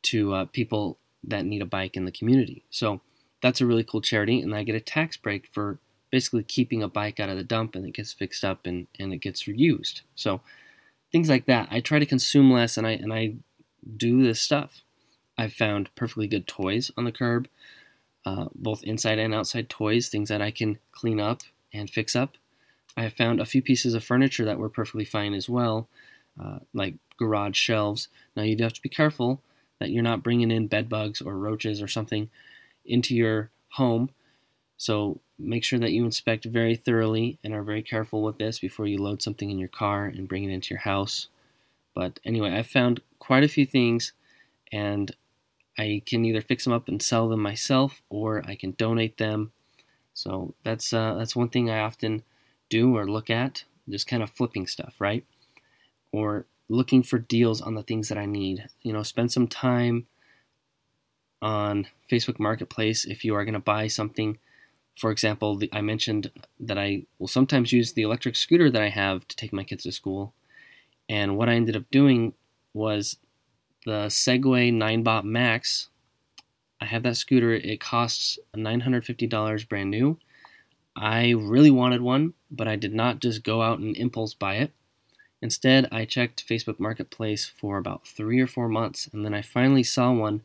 to 0.00 0.32
uh, 0.32 0.44
people 0.46 0.96
that 1.22 1.44
need 1.44 1.60
a 1.60 1.66
bike 1.66 1.94
in 1.94 2.06
the 2.06 2.12
community. 2.12 2.64
So 2.70 3.02
that's 3.42 3.60
a 3.60 3.66
really 3.66 3.84
cool 3.84 4.00
charity, 4.00 4.40
and 4.40 4.54
I 4.54 4.62
get 4.62 4.74
a 4.74 4.80
tax 4.80 5.18
break 5.18 5.48
for 5.52 5.78
basically 6.10 6.42
keeping 6.42 6.82
a 6.82 6.88
bike 6.88 7.20
out 7.20 7.28
of 7.28 7.36
the 7.36 7.44
dump 7.44 7.74
and 7.74 7.84
it 7.84 7.92
gets 7.92 8.14
fixed 8.14 8.44
up 8.44 8.64
and, 8.64 8.86
and 8.98 9.12
it 9.12 9.18
gets 9.18 9.42
reused. 9.42 10.00
So 10.14 10.40
things 11.12 11.28
like 11.28 11.44
that. 11.46 11.68
I 11.70 11.80
try 11.80 11.98
to 11.98 12.06
consume 12.06 12.50
less 12.50 12.78
and 12.78 12.86
I 12.86 12.92
and 12.92 13.12
I 13.12 13.34
do 13.96 14.22
this 14.22 14.40
stuff. 14.40 14.82
I've 15.36 15.52
found 15.52 15.94
perfectly 15.94 16.26
good 16.26 16.46
toys 16.46 16.90
on 16.96 17.04
the 17.04 17.12
curb, 17.12 17.48
uh, 18.24 18.46
both 18.54 18.82
inside 18.84 19.18
and 19.18 19.34
outside 19.34 19.68
toys, 19.68 20.08
things 20.08 20.28
that 20.28 20.42
I 20.42 20.50
can 20.50 20.78
clean 20.92 21.20
up 21.20 21.42
and 21.72 21.90
fix 21.90 22.14
up. 22.14 22.36
I 22.96 23.02
have 23.02 23.14
found 23.14 23.40
a 23.40 23.46
few 23.46 23.60
pieces 23.60 23.94
of 23.94 24.04
furniture 24.04 24.44
that 24.44 24.58
were 24.58 24.68
perfectly 24.68 25.04
fine 25.04 25.34
as 25.34 25.48
well, 25.48 25.88
uh, 26.40 26.60
like 26.72 26.94
garage 27.16 27.56
shelves. 27.56 28.08
Now 28.36 28.44
you 28.44 28.56
do 28.56 28.64
have 28.64 28.72
to 28.74 28.82
be 28.82 28.88
careful 28.88 29.40
that 29.80 29.90
you're 29.90 30.02
not 30.02 30.22
bringing 30.22 30.50
in 30.50 30.68
bed 30.68 30.88
bugs 30.88 31.20
or 31.20 31.36
roaches 31.36 31.82
or 31.82 31.88
something 31.88 32.30
into 32.84 33.14
your 33.14 33.50
home. 33.70 34.10
So 34.76 35.20
make 35.38 35.64
sure 35.64 35.78
that 35.80 35.92
you 35.92 36.04
inspect 36.04 36.44
very 36.44 36.76
thoroughly 36.76 37.38
and 37.42 37.52
are 37.52 37.62
very 37.62 37.82
careful 37.82 38.22
with 38.22 38.38
this 38.38 38.60
before 38.60 38.86
you 38.86 38.98
load 38.98 39.22
something 39.22 39.50
in 39.50 39.58
your 39.58 39.68
car 39.68 40.06
and 40.06 40.28
bring 40.28 40.44
it 40.44 40.52
into 40.52 40.72
your 40.72 40.80
house. 40.80 41.28
But 41.94 42.20
anyway, 42.24 42.52
I've 42.52 42.66
found 42.66 43.00
quite 43.18 43.44
a 43.44 43.48
few 43.48 43.66
things 43.66 44.12
and 44.72 45.14
I 45.78 46.02
can 46.04 46.24
either 46.24 46.42
fix 46.42 46.64
them 46.64 46.72
up 46.72 46.88
and 46.88 47.02
sell 47.02 47.28
them 47.28 47.40
myself 47.40 48.02
or 48.08 48.42
I 48.46 48.54
can 48.54 48.72
donate 48.72 49.18
them. 49.18 49.52
So 50.12 50.54
that's 50.62 50.92
uh, 50.92 51.14
that's 51.14 51.34
one 51.34 51.48
thing 51.48 51.70
I 51.70 51.80
often 51.80 52.22
do 52.68 52.96
or 52.96 53.08
look 53.08 53.30
at, 53.30 53.64
just 53.88 54.06
kind 54.06 54.22
of 54.22 54.30
flipping 54.30 54.66
stuff, 54.66 54.94
right? 54.98 55.24
Or 56.12 56.46
looking 56.68 57.02
for 57.02 57.18
deals 57.18 57.60
on 57.60 57.74
the 57.74 57.82
things 57.82 58.08
that 58.08 58.18
I 58.18 58.26
need. 58.26 58.68
You 58.82 58.92
know, 58.92 59.02
spend 59.02 59.32
some 59.32 59.48
time 59.48 60.06
on 61.42 61.88
Facebook 62.10 62.38
Marketplace 62.38 63.04
if 63.04 63.24
you 63.24 63.34
are 63.34 63.44
going 63.44 63.54
to 63.54 63.60
buy 63.60 63.88
something 63.88 64.38
for 64.96 65.10
example, 65.10 65.56
the, 65.56 65.68
I 65.72 65.80
mentioned 65.80 66.30
that 66.60 66.78
I 66.78 67.04
will 67.18 67.28
sometimes 67.28 67.72
use 67.72 67.92
the 67.92 68.02
electric 68.02 68.36
scooter 68.36 68.70
that 68.70 68.82
I 68.82 68.90
have 68.90 69.26
to 69.28 69.36
take 69.36 69.52
my 69.52 69.64
kids 69.64 69.82
to 69.84 69.92
school. 69.92 70.32
And 71.08 71.36
what 71.36 71.48
I 71.48 71.54
ended 71.54 71.76
up 71.76 71.90
doing 71.90 72.34
was 72.72 73.16
the 73.84 74.06
Segway 74.06 74.72
Ninebot 74.72 75.24
Max. 75.24 75.88
I 76.80 76.86
have 76.86 77.02
that 77.02 77.16
scooter. 77.16 77.52
It 77.52 77.80
costs 77.80 78.38
$950 78.56 79.68
brand 79.68 79.90
new. 79.90 80.18
I 80.96 81.30
really 81.30 81.70
wanted 81.70 82.02
one, 82.02 82.34
but 82.50 82.68
I 82.68 82.76
did 82.76 82.94
not 82.94 83.20
just 83.20 83.42
go 83.42 83.62
out 83.62 83.78
and 83.78 83.96
impulse 83.96 84.34
buy 84.34 84.56
it. 84.56 84.72
Instead, 85.42 85.88
I 85.92 86.04
checked 86.04 86.48
Facebook 86.48 86.80
Marketplace 86.80 87.44
for 87.46 87.76
about 87.76 88.06
three 88.06 88.40
or 88.40 88.46
four 88.46 88.68
months, 88.68 89.08
and 89.12 89.24
then 89.24 89.34
I 89.34 89.42
finally 89.42 89.82
saw 89.82 90.12
one 90.12 90.42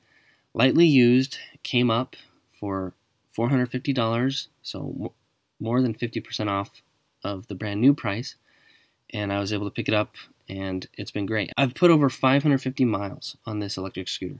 lightly 0.53 0.85
used, 0.85 1.37
came 1.63 1.89
up 1.89 2.15
for 2.59 2.93
$450, 3.37 4.47
so 4.61 5.13
more 5.59 5.81
than 5.81 5.93
50% 5.93 6.49
off 6.49 6.81
of 7.23 7.47
the 7.47 7.55
brand 7.55 7.79
new 7.79 7.93
price, 7.93 8.35
and 9.13 9.31
I 9.31 9.39
was 9.39 9.53
able 9.53 9.67
to 9.67 9.73
pick 9.73 9.87
it 9.87 9.93
up, 9.93 10.15
and 10.49 10.87
it's 10.97 11.11
been 11.11 11.25
great. 11.25 11.51
I've 11.57 11.75
put 11.75 11.91
over 11.91 12.09
550 12.09 12.85
miles 12.85 13.37
on 13.45 13.59
this 13.59 13.77
electric 13.77 14.07
scooter. 14.07 14.39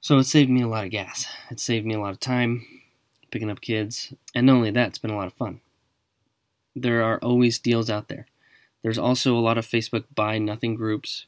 So 0.00 0.18
it 0.18 0.24
saved 0.24 0.50
me 0.50 0.62
a 0.62 0.68
lot 0.68 0.84
of 0.84 0.90
gas. 0.90 1.26
It 1.50 1.60
saved 1.60 1.86
me 1.86 1.94
a 1.94 2.00
lot 2.00 2.12
of 2.12 2.20
time 2.20 2.66
picking 3.30 3.50
up 3.50 3.60
kids, 3.60 4.12
and 4.34 4.46
not 4.46 4.54
only 4.54 4.70
that, 4.70 4.88
it's 4.88 4.98
been 4.98 5.10
a 5.10 5.16
lot 5.16 5.26
of 5.26 5.32
fun. 5.34 5.60
There 6.76 7.02
are 7.02 7.18
always 7.18 7.58
deals 7.58 7.90
out 7.90 8.08
there. 8.08 8.26
There's 8.82 8.98
also 8.98 9.36
a 9.36 9.40
lot 9.40 9.58
of 9.58 9.66
Facebook 9.66 10.04
buy 10.14 10.38
nothing 10.38 10.74
groups 10.74 11.26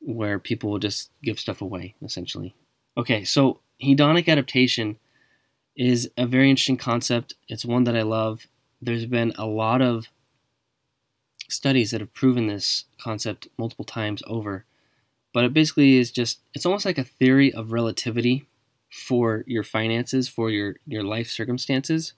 where 0.00 0.38
people 0.38 0.70
will 0.70 0.78
just 0.78 1.10
give 1.22 1.40
stuff 1.40 1.62
away, 1.62 1.94
essentially. 2.02 2.54
Okay, 2.96 3.24
so 3.24 3.60
hedonic 3.82 4.28
adaptation 4.28 4.98
is 5.76 6.10
a 6.16 6.26
very 6.26 6.50
interesting 6.50 6.76
concept. 6.76 7.34
It's 7.48 7.64
one 7.64 7.84
that 7.84 7.96
I 7.96 8.02
love. 8.02 8.46
There's 8.82 9.06
been 9.06 9.32
a 9.38 9.46
lot 9.46 9.80
of 9.80 10.08
studies 11.48 11.90
that 11.90 12.00
have 12.00 12.14
proven 12.14 12.46
this 12.46 12.84
concept 13.00 13.48
multiple 13.58 13.84
times 13.84 14.22
over. 14.26 14.64
But 15.32 15.44
it 15.44 15.52
basically 15.52 15.96
is 15.96 16.10
just 16.10 16.40
it's 16.54 16.66
almost 16.66 16.84
like 16.84 16.98
a 16.98 17.04
theory 17.04 17.52
of 17.52 17.72
relativity 17.72 18.46
for 18.90 19.42
your 19.46 19.64
finances, 19.64 20.28
for 20.28 20.50
your 20.50 20.76
your 20.86 21.02
life 21.02 21.28
circumstances. 21.28 22.12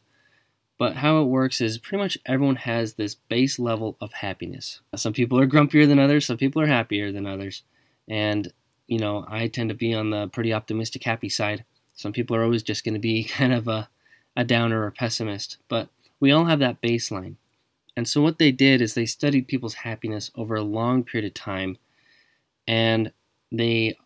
But 0.79 0.97
how 0.97 1.23
it 1.23 1.27
works 1.27 1.61
is 1.61 1.79
pretty 1.79 2.03
much 2.03 2.19
everyone 2.27 2.57
has 2.57 2.95
this 2.95 3.15
base 3.15 3.59
level 3.59 3.97
of 4.01 4.13
happiness. 4.13 4.81
Some 4.95 5.15
people 5.15 5.41
are 5.41 5.47
grumpier 5.47 5.89
than 5.89 5.99
others, 5.99 6.27
some 6.27 6.37
people 6.37 6.61
are 6.61 6.67
happier 6.67 7.11
than 7.11 7.27
others. 7.27 7.63
And, 8.09 8.53
you 8.87 8.99
know, 8.99 9.25
I 9.29 9.49
tend 9.49 9.71
to 9.71 9.75
be 9.75 9.95
on 9.95 10.11
the 10.11 10.29
pretty 10.29 10.53
optimistic, 10.53 11.03
happy 11.05 11.29
side. 11.29 11.65
Some 11.95 12.13
people 12.13 12.37
are 12.37 12.45
always 12.45 12.63
just 12.63 12.85
going 12.85 12.95
to 12.95 13.01
be 13.01 13.25
kind 13.39 13.55
of 13.55 13.69
a, 13.69 13.89
a 14.37 14.45
downer 14.45 14.85
or 14.85 14.91
pessimist. 14.91 15.57
But 15.69 15.89
we 16.21 16.31
all 16.31 16.45
have 16.45 16.59
that 16.59 16.83
baseline. 16.83 17.37
And 17.97 18.07
so 18.07 18.21
what 18.21 18.39
they 18.39 18.53
did 18.53 18.83
is 18.83 18.95
they 18.95 19.07
studied 19.07 19.49
people's 19.49 19.75
happiness 19.75 20.31
over 20.35 20.55
a 20.55 20.63
long 20.63 21.03
period 21.03 21.27
of 21.27 21.35
time 21.35 21.79
and 22.69 23.13
they 23.51 23.97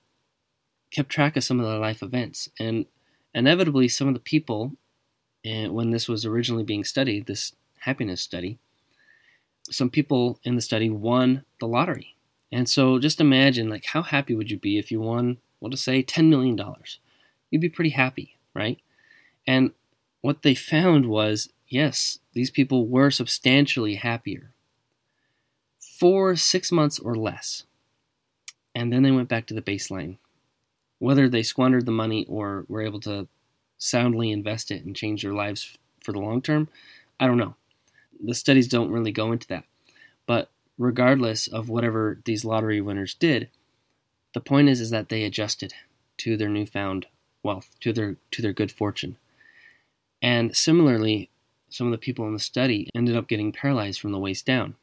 kept 0.91 1.09
track 1.09 1.37
of 1.37 1.45
some 1.45 1.59
of 1.61 1.67
their 1.67 1.79
life 1.79 2.03
events. 2.03 2.49
And 2.59 2.87
inevitably, 3.35 3.89
some 3.89 4.09
of 4.09 4.15
the 4.15 4.21
people, 4.21 4.73
eh, 5.45 5.69
when 5.69 5.91
this 5.91 6.09
was 6.09 6.25
originally 6.25 6.65
being 6.65 6.85
studied, 6.85 7.27
this 7.27 7.53
happiness 7.81 8.21
study, 8.21 8.59
some 9.71 9.91
people 9.91 10.39
in 10.45 10.57
the 10.57 10.63
study 10.63 10.91
won 10.91 11.45
the 11.59 11.67
lottery. 11.67 12.17
And 12.53 12.69
so 12.69 12.99
just 12.99 13.21
imagine 13.21 13.69
like 13.69 13.87
how 13.87 14.03
happy 14.03 14.35
would 14.35 14.51
you 14.51 14.59
be 14.59 14.79
if 14.79 14.91
you 14.91 15.01
won, 15.01 15.39
we'll 15.61 15.71
just 15.71 15.85
say 15.85 16.03
$10 16.03 16.29
million. 16.29 16.59
You'd 17.51 17.61
be 17.61 17.69
pretty 17.69 17.91
happy, 17.91 18.37
right? 18.55 18.79
And 19.47 19.73
what 20.21 20.43
they 20.43 20.55
found 20.55 21.07
was 21.07 21.49
yes, 21.71 22.19
these 22.35 22.51
people 22.51 22.87
were 22.87 23.11
substantially 23.11 23.95
happier 23.95 24.53
for 25.79 26.37
six 26.37 26.71
months 26.71 26.99
or 26.99 27.15
less. 27.15 27.65
And 28.75 28.93
then 28.93 29.03
they 29.03 29.11
went 29.11 29.29
back 29.29 29.47
to 29.47 29.55
the 29.55 29.63
baseline. 29.63 30.19
Whether 30.99 31.29
they 31.29 31.43
squandered 31.43 31.87
the 31.87 31.93
money 31.93 32.27
or 32.29 32.67
were 32.69 32.83
able 32.83 33.01
to 33.01 33.29
soundly 33.79 34.31
invest 34.31 34.71
it 34.71 34.85
and 34.85 34.95
change 34.95 35.23
their 35.23 35.33
lives 35.33 35.79
for 36.05 36.13
the 36.13 36.19
long 36.19 36.43
term, 36.43 36.69
I 37.19 37.27
don't 37.27 37.39
know. 37.39 37.55
The 38.23 38.35
studies 38.35 38.69
don't 38.69 38.91
really 38.91 39.13
go 39.13 39.33
into 39.33 39.49
that. 39.49 39.65
But 40.27 40.51
regardless 40.77 41.47
of 41.47 41.69
whatever 41.69 42.21
these 42.25 42.45
lottery 42.45 42.81
winners 42.81 43.15
did, 43.15 43.49
the 44.35 44.41
point 44.41 44.69
is 44.69 44.81
is 44.81 44.91
that 44.91 45.09
they 45.09 45.25
adjusted 45.25 45.75
to 46.19 46.37
their 46.37 46.49
newfound 46.49 47.07
wealth, 47.43 47.71
to 47.81 47.93
their 47.93 48.17
to 48.31 48.43
their 48.43 48.53
good 48.53 48.71
fortune. 48.71 49.17
And 50.23 50.55
similarly, 50.55 51.30
some 51.71 51.87
of 51.87 51.93
the 51.93 51.99
people 51.99 52.27
in 52.27 52.33
the 52.33 52.39
study 52.39 52.89
ended 52.95 53.17
up 53.17 53.29
getting 53.29 53.53
paralyzed 53.53 54.01
from 54.01 54.13
the 54.13 54.19
waist 54.19 54.45
down. 54.45 54.75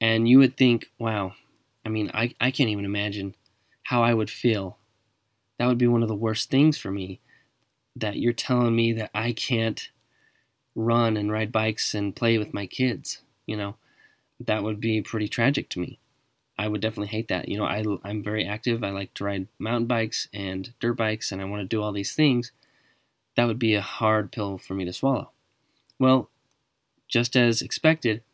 And 0.00 0.28
you 0.28 0.38
would 0.38 0.56
think, 0.56 0.90
wow, 0.98 1.34
I 1.84 1.88
mean, 1.88 2.10
I, 2.14 2.34
I 2.40 2.50
can't 2.50 2.70
even 2.70 2.84
imagine 2.84 3.34
how 3.84 4.02
I 4.02 4.14
would 4.14 4.30
feel. 4.30 4.78
That 5.58 5.66
would 5.66 5.78
be 5.78 5.86
one 5.86 6.02
of 6.02 6.08
the 6.08 6.14
worst 6.14 6.50
things 6.50 6.78
for 6.78 6.90
me 6.90 7.20
that 7.94 8.16
you're 8.16 8.32
telling 8.32 8.74
me 8.74 8.92
that 8.94 9.10
I 9.14 9.32
can't 9.32 9.90
run 10.74 11.16
and 11.16 11.30
ride 11.30 11.52
bikes 11.52 11.94
and 11.94 12.16
play 12.16 12.38
with 12.38 12.54
my 12.54 12.66
kids. 12.66 13.20
You 13.46 13.56
know, 13.56 13.76
that 14.40 14.62
would 14.62 14.80
be 14.80 15.02
pretty 15.02 15.28
tragic 15.28 15.68
to 15.70 15.80
me. 15.80 15.98
I 16.58 16.68
would 16.68 16.80
definitely 16.80 17.08
hate 17.08 17.28
that. 17.28 17.48
You 17.48 17.58
know, 17.58 17.64
I, 17.64 17.84
I'm 18.04 18.22
very 18.22 18.46
active. 18.46 18.84
I 18.84 18.90
like 18.90 19.14
to 19.14 19.24
ride 19.24 19.48
mountain 19.58 19.86
bikes 19.86 20.28
and 20.32 20.72
dirt 20.80 20.94
bikes, 20.94 21.32
and 21.32 21.40
I 21.40 21.44
want 21.44 21.60
to 21.60 21.66
do 21.66 21.82
all 21.82 21.92
these 21.92 22.14
things. 22.14 22.52
That 23.36 23.46
would 23.46 23.58
be 23.58 23.74
a 23.74 23.80
hard 23.80 24.30
pill 24.30 24.58
for 24.58 24.74
me 24.74 24.84
to 24.84 24.92
swallow. 24.92 25.30
Well, 26.02 26.30
just 27.06 27.36
as 27.36 27.62
expected, 27.62 28.24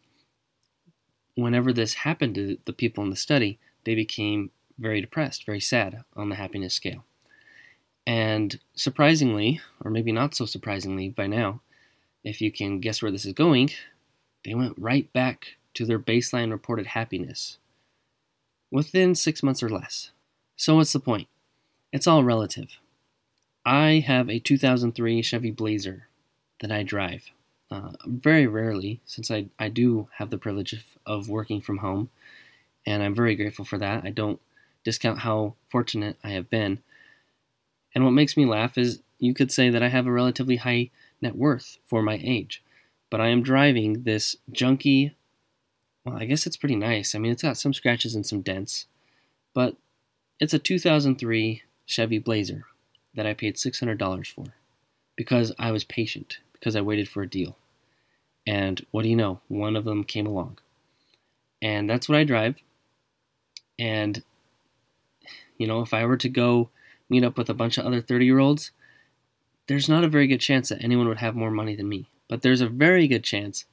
whenever 1.35 1.70
this 1.70 1.92
happened 1.92 2.35
to 2.37 2.57
the 2.64 2.72
people 2.72 3.04
in 3.04 3.11
the 3.11 3.14
study, 3.16 3.59
they 3.85 3.94
became 3.94 4.52
very 4.78 5.02
depressed, 5.02 5.44
very 5.44 5.61
sad 5.61 6.02
on 6.16 6.31
the 6.31 6.37
happiness 6.37 6.72
scale. 6.72 7.04
And 8.07 8.59
surprisingly, 8.74 9.61
or 9.85 9.90
maybe 9.90 10.12
not 10.12 10.35
so 10.35 10.46
surprisingly 10.46 11.11
by 11.11 11.26
now, 11.26 11.61
if 12.24 12.40
you 12.40 12.50
can 12.50 12.81
guess 12.81 13.02
where 13.02 13.11
this 13.11 13.26
is 13.26 13.35
going, 13.35 13.68
they 14.46 14.54
went 14.54 14.78
right 14.78 15.12
back 15.12 15.59
to 15.74 15.85
their 15.85 15.98
baseline 15.98 16.50
reported 16.50 16.87
happiness 16.87 17.59
within 18.70 19.14
six 19.14 19.42
months 19.42 19.62
or 19.62 19.68
less. 19.68 20.11
So, 20.57 20.76
what's 20.76 20.94
the 20.94 21.00
point? 21.00 21.28
It's 21.92 22.07
all 22.07 22.24
relative. 22.24 22.78
I 23.66 24.02
have 24.07 24.31
a 24.31 24.38
2003 24.38 25.20
Chevy 25.20 25.50
Blazer 25.50 26.09
that 26.62 26.72
I 26.72 26.83
drive 26.83 27.31
uh, 27.70 27.92
very 28.07 28.46
rarely, 28.46 29.00
since 29.04 29.31
I, 29.31 29.46
I 29.59 29.68
do 29.68 30.09
have 30.14 30.31
the 30.31 30.38
privilege 30.38 30.72
of, 30.72 30.83
of 31.04 31.28
working 31.28 31.61
from 31.61 31.78
home, 31.78 32.11
and 32.87 33.02
I'm 33.02 33.14
very 33.14 33.35
grateful 33.35 33.64
for 33.64 33.78
that. 33.78 34.04
I 34.04 34.11
don't 34.11 34.40
discount 34.85 35.20
how 35.20 35.54
fortunate 35.68 36.16
I 36.24 36.31
have 36.31 36.48
been. 36.48 36.78
And 37.94 38.04
what 38.04 38.12
makes 38.12 38.37
me 38.37 38.46
laugh 38.46 38.78
is 38.78 39.00
you 39.18 39.35
could 39.35 39.52
say 39.52 39.68
that 39.68 39.83
I 39.83 39.88
have 39.88 40.07
a 40.07 40.12
relatively 40.12 40.57
high 40.57 40.90
net 41.20 41.37
worth 41.37 41.76
for 41.85 42.02
my 42.02 42.20
age, 42.22 42.62
but 43.11 43.20
I 43.20 43.28
am 43.28 43.42
driving 43.42 44.04
this 44.04 44.37
junky. 44.50 45.12
Well, 46.04 46.16
I 46.16 46.24
guess 46.24 46.46
it's 46.46 46.57
pretty 46.57 46.76
nice. 46.76 47.14
I 47.14 47.18
mean, 47.18 47.33
it's 47.33 47.42
got 47.42 47.59
some 47.59 47.74
scratches 47.74 48.14
and 48.14 48.24
some 48.24 48.40
dents, 48.40 48.87
but 49.52 49.76
it's 50.40 50.54
a 50.54 50.59
2003 50.59 51.62
Chevy 51.85 52.18
Blazer 52.18 52.64
that 53.14 53.26
I 53.26 53.35
paid 53.35 53.57
$600 53.57 54.26
for 54.26 54.54
because 55.16 55.52
I 55.59 55.72
was 55.72 55.85
patient 55.85 56.38
because 56.59 56.77
I 56.77 56.81
waited 56.81 57.09
for 57.09 57.23
a 57.23 57.29
deal. 57.29 57.57
And 58.47 58.85
what 58.90 59.03
do 59.03 59.09
you 59.09 59.16
know? 59.16 59.40
One 59.49 59.77
of 59.77 59.85
them 59.85 60.05
came 60.05 60.27
along. 60.27 60.59
And 61.61 61.88
that's 61.88 62.09
what 62.09 62.18
I 62.18 62.25
drive. 62.25 62.57
And, 63.79 64.23
you 65.57 65.66
know, 65.66 65.81
if 65.81 65.92
I 65.92 66.05
were 66.05 66.16
to 66.16 66.29
go 66.29 66.71
meet 67.09 67.25
up 67.25 67.37
with 67.37 67.51
a 67.51 67.55
bunch 67.55 67.79
of 67.79 67.87
other 67.87 68.01
30 68.01 68.25
year 68.25 68.38
olds, 68.38 68.71
there's 69.66 69.88
not 69.88 70.05
a 70.05 70.09
very 70.09 70.27
good 70.27 70.40
chance 70.40 70.71
that 70.71 70.83
anyone 70.83 71.09
would 71.09 71.18
have 71.18 71.37
more 71.37 71.51
money 71.51 71.77
than 71.77 71.88
me. 71.88 72.09
But 72.29 72.42
there's 72.42 72.61
a 72.61 72.68
very 72.68 73.07
good 73.07 73.25
chance 73.25 73.64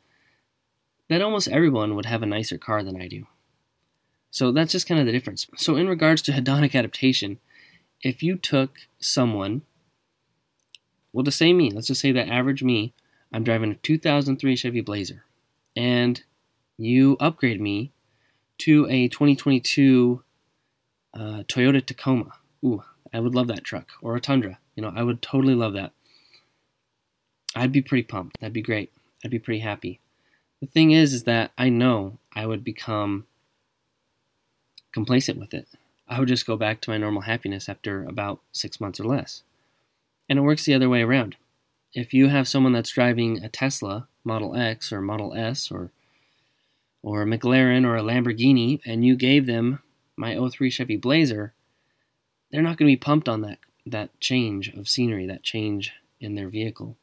that 1.10 1.22
almost 1.22 1.48
everyone 1.48 1.96
would 1.96 2.06
have 2.06 2.24
a 2.24 2.28
nicer 2.28 2.58
car 2.58 2.84
than 2.84 3.02
I 3.02 3.08
do. 3.08 3.28
So 4.32 4.52
that's 4.52 4.72
just 4.72 4.88
kind 4.88 5.00
of 5.00 5.06
the 5.06 5.12
difference. 5.12 5.48
So, 5.56 5.78
in 5.78 5.88
regards 5.88 6.22
to 6.24 6.34
hedonic 6.34 6.76
adaptation, 6.76 7.40
if 8.02 8.22
you 8.22 8.36
took 8.36 8.80
someone 9.00 9.62
well, 11.16 11.24
to 11.24 11.32
say 11.32 11.54
me, 11.54 11.72
let's 11.72 11.88
just 11.88 12.02
say 12.02 12.12
that 12.12 12.28
average 12.28 12.62
me, 12.62 12.94
I'm 13.32 13.46
driving 13.46 13.72
a 13.72 13.76
2003 13.76 14.58
Chevy 14.58 14.82
Blazer, 14.82 15.24
and 15.74 16.22
you 16.78 17.16
upgrade 17.22 17.62
me 17.62 17.94
to 18.58 18.86
a 18.90 19.08
2022 19.08 20.22
uh, 21.14 21.20
Toyota 21.48 21.86
Tacoma. 21.86 22.34
Ooh, 22.66 22.84
I 23.14 23.22
would 23.22 23.34
love 23.34 23.48
that 23.48 23.64
truck, 23.64 23.92
or 24.02 24.18
a 24.18 24.20
Tundra. 24.20 24.60
You 24.76 24.84
know, 24.84 24.92
I 24.94 25.04
would 25.04 25.22
totally 25.22 25.56
love 25.56 25.72
that. 25.72 25.94
I'd 27.56 27.72
be 27.72 27.82
pretty 27.82 28.04
pumped. 28.04 28.42
That'd 28.42 28.52
be 28.52 28.62
great. 28.62 28.92
I'd 29.24 29.32
be 29.32 29.40
pretty 29.40 29.62
happy. 29.62 30.02
The 30.60 30.68
thing 30.68 30.92
is, 30.92 31.14
is 31.14 31.24
that 31.24 31.54
I 31.58 31.70
know 31.70 32.18
I 32.36 32.46
would 32.46 32.66
become 32.66 33.26
complacent 34.94 35.40
with 35.40 35.54
it. 35.54 35.70
I 36.10 36.20
would 36.20 36.28
just 36.28 36.46
go 36.46 36.58
back 36.58 36.82
to 36.82 36.90
my 36.90 36.98
normal 36.98 37.22
happiness 37.22 37.70
after 37.70 38.04
about 38.04 38.42
six 38.52 38.82
months 38.82 39.00
or 39.00 39.06
less. 39.06 39.44
And 40.28 40.40
it 40.40 40.44
works 40.44 40.66
the 40.66 40.74
other 40.74 40.90
way 40.90 41.02
around. 41.02 41.36
If 41.94 42.14
you 42.14 42.28
have 42.28 42.48
someone 42.48 42.74
that's 42.74 42.92
driving 42.92 43.44
a 43.44 43.50
Tesla 43.50 44.08
Model 44.24 44.56
X 44.56 44.92
or 44.92 45.02
Model 45.02 45.34
S 45.34 45.72
or 45.72 45.92
or 47.02 47.22
a 47.22 47.26
McLaren 47.26 47.86
or 47.86 47.96
a 47.96 48.02
Lamborghini 48.02 48.82
and 48.84 49.06
you 49.06 49.16
gave 49.16 49.46
them 49.46 49.80
my 50.18 50.36
03 50.36 50.72
Chevy 50.72 50.98
Blazer, 50.98 51.54
they're 52.52 52.64
not 52.64 52.78
going 52.78 52.90
to 52.90 52.94
be 52.94 52.98
pumped 52.98 53.30
on 53.30 53.42
that 53.42 53.60
that 53.86 54.20
change 54.20 54.70
of 54.70 54.90
scenery, 54.90 55.28
that 55.28 55.44
change 55.44 55.94
in 56.20 56.34
their 56.34 56.50
vehicle. 56.50 56.98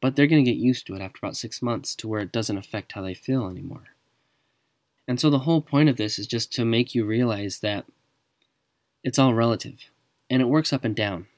But 0.00 0.16
they're 0.16 0.26
going 0.26 0.44
to 0.44 0.50
get 0.50 0.58
used 0.58 0.86
to 0.86 0.94
it 0.94 1.00
after 1.00 1.18
about 1.22 1.36
6 1.36 1.62
months 1.62 1.94
to 1.96 2.08
where 2.08 2.20
it 2.20 2.32
doesn't 2.32 2.58
affect 2.58 2.92
how 2.92 3.02
they 3.02 3.14
feel 3.14 3.48
anymore. 3.48 3.84
And 5.06 5.20
so 5.20 5.30
the 5.30 5.40
whole 5.40 5.62
point 5.62 5.88
of 5.88 5.96
this 5.96 6.18
is 6.18 6.26
just 6.26 6.52
to 6.54 6.64
make 6.64 6.94
you 6.94 7.04
realize 7.04 7.60
that 7.60 7.86
it's 9.04 9.18
all 9.18 9.32
relative 9.32 9.90
and 10.28 10.42
it 10.42 10.46
works 10.46 10.72
up 10.72 10.84
and 10.84 10.94
down. 10.94 11.28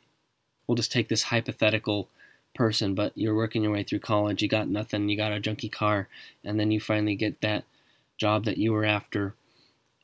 We'll 0.70 0.76
just 0.76 0.92
take 0.92 1.08
this 1.08 1.24
hypothetical 1.24 2.08
person, 2.54 2.94
but 2.94 3.10
you're 3.16 3.34
working 3.34 3.64
your 3.64 3.72
way 3.72 3.82
through 3.82 3.98
college, 3.98 4.40
you 4.40 4.46
got 4.46 4.68
nothing, 4.68 5.08
you 5.08 5.16
got 5.16 5.32
a 5.32 5.40
junky 5.40 5.68
car, 5.68 6.06
and 6.44 6.60
then 6.60 6.70
you 6.70 6.78
finally 6.78 7.16
get 7.16 7.40
that 7.40 7.64
job 8.18 8.44
that 8.44 8.56
you 8.56 8.72
were 8.72 8.84
after 8.84 9.34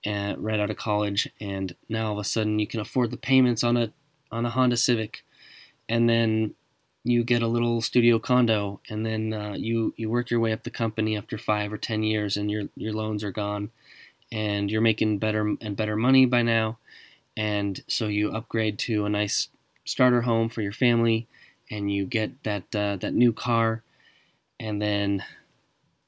uh, 0.05 0.35
right 0.37 0.59
out 0.59 0.69
of 0.69 0.77
college, 0.77 1.31
and 1.41 1.77
now 1.89 2.07
all 2.07 2.15
of 2.15 2.19
a 2.19 2.25
sudden 2.25 2.59
you 2.59 2.67
can 2.67 2.81
afford 2.81 3.13
the 3.13 3.17
payments 3.17 3.63
on 3.63 3.77
a 3.77 3.93
on 4.33 4.45
a 4.45 4.51
Honda 4.51 4.77
Civic, 4.77 5.25
and 5.89 6.11
then 6.11 6.57
you 7.05 7.23
get 7.23 7.43
a 7.43 7.47
little 7.47 7.81
studio 7.81 8.19
condo, 8.19 8.81
and 8.91 9.07
then 9.07 9.33
uh, 9.33 9.55
you 9.57 9.95
you 9.97 10.11
work 10.11 10.33
your 10.33 10.41
way 10.41 10.53
up 10.53 10.65
the 10.65 10.71
company 10.71 11.17
after 11.17 11.39
five 11.39 11.73
or 11.73 11.79
ten 11.79 12.03
years, 12.03 12.37
and 12.37 12.51
your 12.51 12.65
your 12.75 12.93
loans 12.93 13.23
are 13.23 13.31
gone, 13.31 13.71
and 14.33 14.69
you're 14.69 14.81
making 14.81 15.19
better 15.19 15.55
and 15.61 15.77
better 15.77 15.95
money 15.95 16.27
by 16.27 16.43
now, 16.43 16.79
and 17.37 17.85
so 17.87 18.09
you 18.09 18.33
upgrade 18.33 18.81
to 18.81 19.05
a 19.05 19.09
nice 19.09 19.47
starter 19.87 20.23
home 20.23 20.51
for 20.51 20.61
your 20.61 20.73
family, 20.73 21.27
and 21.71 21.91
you 21.91 22.05
get 22.05 22.43
that 22.45 22.75
uh, 22.75 22.97
that 22.97 23.15
new 23.15 23.33
car, 23.33 23.83
and 24.61 24.83
then 24.83 25.25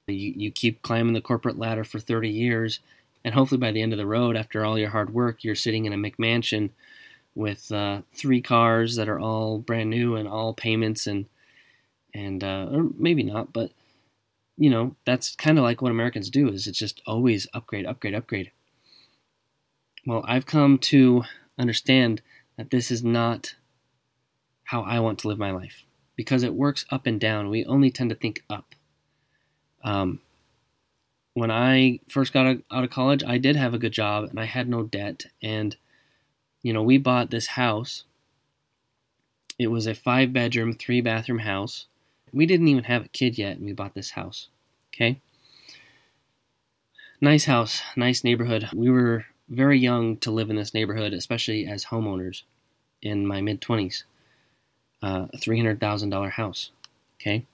you, 0.06 0.34
you 0.36 0.50
keep 0.50 0.82
climbing 0.82 1.14
the 1.14 1.20
corporate 1.20 1.58
ladder 1.58 1.84
for 1.84 1.98
30 1.98 2.28
years, 2.28 2.80
and 3.24 3.34
hopefully 3.34 3.58
by 3.58 3.72
the 3.72 3.80
end 3.82 3.92
of 3.92 3.98
the 3.98 4.06
road, 4.06 4.36
after 4.36 4.64
all 4.64 4.78
your 4.78 4.90
hard 4.90 5.14
work, 5.14 5.42
you're 5.42 5.54
sitting 5.54 5.86
in 5.86 5.92
a 5.92 5.96
McMansion 5.96 6.70
with 7.34 7.70
uh, 7.70 8.02
three 8.12 8.42
cars 8.42 8.96
that 8.96 9.08
are 9.08 9.20
all 9.20 9.58
brand 9.58 9.88
new 9.90 10.16
and 10.16 10.28
all 10.28 10.52
payments 10.52 11.06
and 11.06 11.26
and 12.14 12.42
uh, 12.42 12.68
or 12.72 12.88
maybe 12.98 13.22
not, 13.22 13.52
but 13.52 13.70
you 14.56 14.70
know 14.70 14.96
that's 15.04 15.36
kind 15.36 15.58
of 15.58 15.64
like 15.64 15.80
what 15.80 15.92
Americans 15.92 16.30
do. 16.30 16.48
Is 16.48 16.66
it's 16.66 16.78
just 16.78 17.00
always 17.06 17.46
upgrade, 17.54 17.86
upgrade, 17.86 18.14
upgrade. 18.14 18.50
Well, 20.06 20.24
I've 20.26 20.46
come 20.46 20.78
to 20.78 21.24
understand 21.58 22.22
that 22.56 22.70
this 22.70 22.90
is 22.90 23.04
not 23.04 23.54
how 24.68 24.82
I 24.82 25.00
want 25.00 25.18
to 25.20 25.28
live 25.28 25.38
my 25.38 25.50
life 25.50 25.86
because 26.14 26.42
it 26.42 26.52
works 26.52 26.84
up 26.90 27.06
and 27.06 27.18
down. 27.18 27.48
We 27.48 27.64
only 27.64 27.90
tend 27.90 28.10
to 28.10 28.16
think 28.16 28.44
up. 28.50 28.74
Um, 29.82 30.20
when 31.32 31.50
I 31.50 32.00
first 32.10 32.34
got 32.34 32.58
out 32.70 32.84
of 32.84 32.90
college, 32.90 33.24
I 33.26 33.38
did 33.38 33.56
have 33.56 33.72
a 33.72 33.78
good 33.78 33.92
job 33.92 34.24
and 34.24 34.38
I 34.38 34.44
had 34.44 34.68
no 34.68 34.82
debt. 34.82 35.24
And, 35.42 35.74
you 36.62 36.74
know, 36.74 36.82
we 36.82 36.98
bought 36.98 37.30
this 37.30 37.46
house. 37.46 38.04
It 39.58 39.68
was 39.68 39.86
a 39.86 39.94
five 39.94 40.34
bedroom, 40.34 40.74
three 40.74 41.00
bathroom 41.00 41.38
house. 41.38 41.86
We 42.30 42.44
didn't 42.44 42.68
even 42.68 42.84
have 42.84 43.06
a 43.06 43.08
kid 43.08 43.38
yet, 43.38 43.56
and 43.56 43.64
we 43.64 43.72
bought 43.72 43.94
this 43.94 44.10
house. 44.10 44.48
Okay? 44.92 45.18
Nice 47.22 47.46
house, 47.46 47.80
nice 47.96 48.22
neighborhood. 48.22 48.68
We 48.74 48.90
were 48.90 49.24
very 49.48 49.78
young 49.78 50.18
to 50.18 50.30
live 50.30 50.50
in 50.50 50.56
this 50.56 50.74
neighborhood, 50.74 51.14
especially 51.14 51.66
as 51.66 51.86
homeowners 51.86 52.42
in 53.00 53.26
my 53.26 53.40
mid 53.40 53.62
20s. 53.62 54.02
Uh, 55.02 55.26
a 55.32 55.36
$300,000 55.36 56.30
house. 56.32 56.70
Okay? 57.20 57.46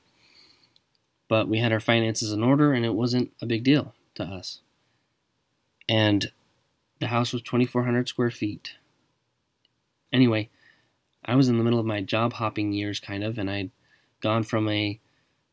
but 1.28 1.48
we 1.48 1.59
had 1.59 1.72
our 1.72 1.80
finances 1.80 2.33
in 2.33 2.42
order 2.42 2.72
and 2.72 2.85
it 2.85 2.94
wasn't 2.94 3.33
a 3.40 3.46
big 3.46 3.64
deal 3.64 3.94
to 4.14 4.22
us. 4.22 4.61
And 5.88 6.30
the 7.00 7.09
house 7.09 7.33
was 7.33 7.42
2,400 7.42 8.09
square 8.09 8.30
feet. 8.30 8.74
Anyway, 10.12 10.48
I 11.24 11.35
was 11.35 11.48
in 11.48 11.59
the 11.59 11.64
middle 11.64 11.80
of 11.80 11.87
my 11.87 12.00
job 12.00 12.35
hopping 12.35 12.72
years, 12.72 13.00
kind 13.00 13.24
of, 13.24 13.38
and 13.38 13.50
I'd 13.50 13.70
gone 14.20 14.44
from 14.44 14.68
a 14.68 15.00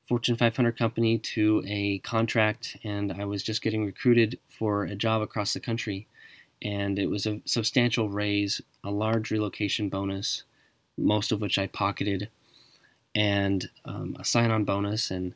Fortune 0.08 0.36
500 0.36 0.77
company 0.77 1.17
to 1.17 1.63
a 1.65 1.99
contract, 1.99 2.77
and 2.84 3.12
I 3.13 3.25
was 3.25 3.41
just 3.41 3.62
getting 3.62 3.86
recruited 3.86 4.38
for 4.49 4.84
a 4.84 4.95
job 4.95 5.21
across 5.21 5.54
the 5.54 5.60
country. 5.60 6.08
And 6.62 6.99
it 6.99 7.08
was 7.08 7.25
a 7.25 7.41
substantial 7.45 8.10
raise, 8.10 8.62
a 8.84 8.91
large 8.91 9.32
relocation 9.32 9.89
bonus, 9.89 10.43
most 11.02 11.32
of 11.32 11.42
which 11.42 11.58
I 11.58 11.68
pocketed, 11.68 12.30
and 13.14 13.70
um, 13.86 14.16
a 14.20 14.26
sign 14.26 14.52
on 14.52 14.64
bonus, 14.64 15.12
and 15.12 15.34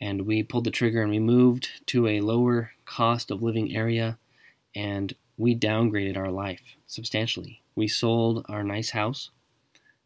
and 0.00 0.26
we 0.26 0.42
pulled 0.42 0.64
the 0.64 0.70
trigger 0.70 1.00
and 1.00 1.10
we 1.10 1.18
moved 1.18 1.68
to 1.86 2.06
a 2.06 2.20
lower 2.20 2.72
cost 2.84 3.30
of 3.30 3.42
living 3.42 3.74
area 3.74 4.18
and 4.74 5.14
we 5.36 5.56
downgraded 5.56 6.16
our 6.16 6.30
life 6.30 6.76
substantially. 6.86 7.62
We 7.74 7.88
sold 7.88 8.44
our 8.48 8.62
nice 8.62 8.90
house 8.90 9.30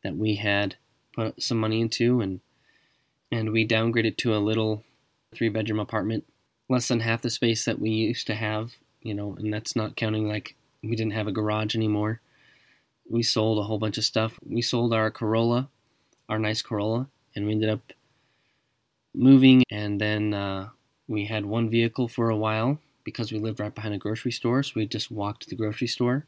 that 0.04 0.16
we 0.16 0.36
had 0.36 0.76
put 1.14 1.42
some 1.42 1.58
money 1.58 1.80
into 1.80 2.20
and 2.20 2.40
and 3.30 3.50
we 3.50 3.66
downgraded 3.66 4.16
to 4.18 4.34
a 4.34 4.38
little 4.38 4.84
three 5.34 5.50
bedroom 5.50 5.80
apartment, 5.80 6.24
less 6.68 6.88
than 6.88 7.00
half 7.00 7.20
the 7.20 7.28
space 7.28 7.64
that 7.66 7.78
we 7.78 7.90
used 7.90 8.26
to 8.28 8.34
have, 8.34 8.76
you 9.02 9.14
know, 9.14 9.34
and 9.38 9.52
that's 9.52 9.76
not 9.76 9.96
counting 9.96 10.26
like 10.26 10.56
we 10.82 10.96
didn't 10.96 11.12
have 11.12 11.26
a 11.26 11.32
garage 11.32 11.76
anymore. 11.76 12.20
We 13.08 13.22
sold 13.22 13.58
a 13.58 13.62
whole 13.62 13.78
bunch 13.78 13.98
of 13.98 14.04
stuff. 14.04 14.38
We 14.44 14.62
sold 14.62 14.92
our 14.92 15.10
Corolla, 15.10 15.68
our 16.28 16.38
nice 16.38 16.62
Corolla, 16.62 17.08
and 17.34 17.46
we 17.46 17.52
ended 17.52 17.70
up 17.70 17.92
moving, 19.14 19.64
and 19.70 20.00
then 20.00 20.34
uh, 20.34 20.68
we 21.06 21.24
had 21.24 21.46
one 21.46 21.70
vehicle 21.70 22.08
for 22.08 22.28
a 22.28 22.36
while 22.36 22.78
because 23.04 23.32
we 23.32 23.38
lived 23.38 23.60
right 23.60 23.74
behind 23.74 23.94
a 23.94 23.98
grocery 23.98 24.32
store, 24.32 24.62
so 24.62 24.72
we 24.76 24.86
just 24.86 25.10
walked 25.10 25.42
to 25.42 25.48
the 25.48 25.56
grocery 25.56 25.86
store 25.86 26.26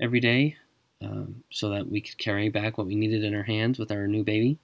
every 0.00 0.20
day 0.20 0.56
um, 1.02 1.42
so 1.50 1.68
that 1.70 1.90
we 1.90 2.00
could 2.00 2.18
carry 2.18 2.48
back 2.48 2.78
what 2.78 2.86
we 2.86 2.94
needed 2.94 3.22
in 3.22 3.34
our 3.34 3.42
hands 3.42 3.78
with 3.78 3.92
our 3.92 4.06
new 4.06 4.24
baby. 4.24 4.58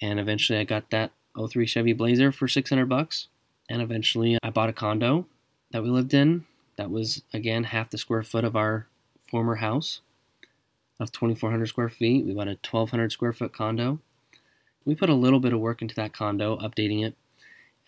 And 0.00 0.20
eventually, 0.20 0.58
I 0.58 0.64
got 0.64 0.90
that 0.90 1.12
03 1.36 1.66
Chevy 1.66 1.92
Blazer 1.92 2.32
for 2.32 2.48
600 2.48 2.86
bucks. 2.86 3.28
And 3.68 3.80
eventually, 3.80 4.38
I 4.42 4.50
bought 4.50 4.68
a 4.68 4.72
condo 4.72 5.26
that 5.70 5.82
we 5.82 5.90
lived 5.90 6.14
in. 6.14 6.44
That 6.76 6.90
was 6.90 7.22
again 7.32 7.64
half 7.64 7.90
the 7.90 7.98
square 7.98 8.22
foot 8.22 8.44
of 8.44 8.56
our 8.56 8.86
former 9.30 9.56
house 9.56 10.00
of 11.00 11.12
2,400 11.12 11.66
square 11.66 11.88
feet. 11.88 12.24
We 12.24 12.34
bought 12.34 12.48
a 12.48 12.58
1,200 12.60 13.12
square 13.12 13.32
foot 13.32 13.52
condo 13.52 14.00
we 14.84 14.94
put 14.94 15.08
a 15.08 15.14
little 15.14 15.40
bit 15.40 15.52
of 15.52 15.60
work 15.60 15.82
into 15.82 15.94
that 15.96 16.12
condo, 16.12 16.56
updating 16.58 17.04
it. 17.04 17.14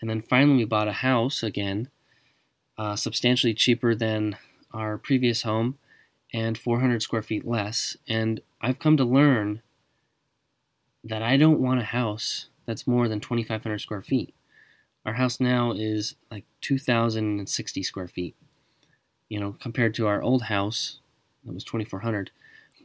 And 0.01 0.09
then 0.09 0.21
finally, 0.21 0.57
we 0.57 0.65
bought 0.65 0.87
a 0.87 0.93
house 0.93 1.43
again, 1.43 1.89
uh, 2.77 2.95
substantially 2.95 3.53
cheaper 3.53 3.95
than 3.95 4.37
our 4.73 4.97
previous 4.97 5.43
home 5.43 5.77
and 6.33 6.57
400 6.57 7.01
square 7.01 7.21
feet 7.21 7.45
less. 7.45 7.95
And 8.07 8.41
I've 8.61 8.79
come 8.79 8.97
to 8.97 9.05
learn 9.05 9.61
that 11.03 11.21
I 11.21 11.37
don't 11.37 11.59
want 11.59 11.79
a 11.79 11.85
house 11.85 12.47
that's 12.65 12.87
more 12.87 13.07
than 13.07 13.19
2,500 13.19 13.79
square 13.79 14.01
feet. 14.01 14.33
Our 15.05 15.13
house 15.13 15.39
now 15.39 15.71
is 15.71 16.15
like 16.31 16.45
2,060 16.61 17.83
square 17.83 18.07
feet. 18.07 18.35
You 19.29 19.39
know, 19.39 19.55
compared 19.59 19.93
to 19.95 20.07
our 20.07 20.21
old 20.21 20.43
house 20.43 20.99
that 21.43 21.53
was 21.53 21.63
2,400, 21.63 22.31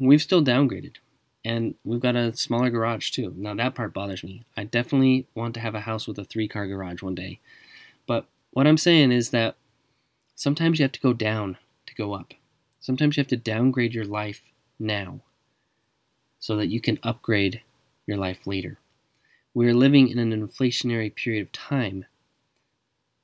we've 0.01 0.23
still 0.23 0.43
downgraded 0.43 0.97
and 1.45 1.75
we've 1.85 2.01
got 2.01 2.17
a 2.17 2.35
smaller 2.37 2.71
garage 2.71 3.11
too. 3.11 3.35
Now 3.37 3.55
that 3.55 3.75
part 3.75 3.93
bothers 3.93 4.25
me. 4.25 4.45
I 4.57 4.65
definitely 4.65 5.27
want 5.35 5.55
to 5.55 5.61
have 5.61 5.75
a 5.75 5.81
house 5.81 6.09
with 6.09 6.19
a 6.19 6.25
three 6.25 6.49
car 6.49 6.67
garage 6.67 7.03
one 7.03 7.15
day. 7.15 7.39
But 8.07 8.27
what 8.51 8.67
I'm 8.67 8.79
saying 8.79 9.13
is 9.13 9.31
that 9.31 9.57
sometimes 10.35 10.79
you 10.79 10.85
have 10.85 10.93
to 10.93 11.01
go 11.01 11.13
down 11.13 11.59
to 11.87 11.95
go 11.95 12.15
up. 12.15 12.35
Sometimes 12.81 13.17
you 13.17 13.21
have 13.21 13.29
to 13.29 13.37
downgrade 13.37 13.95
your 13.95 14.07
life 14.07 14.43
now 14.79 15.21
so 16.39 16.57
that 16.57 16.69
you 16.69 16.81
can 16.81 16.99
upgrade 17.03 17.61
your 18.07 18.17
life 18.17 18.47
later. 18.47 18.79
We 19.53 19.69
are 19.69 19.75
living 19.75 20.09
in 20.09 20.19
an 20.19 20.33
inflationary 20.33 21.15
period 21.15 21.43
of 21.43 21.53
time. 21.53 22.07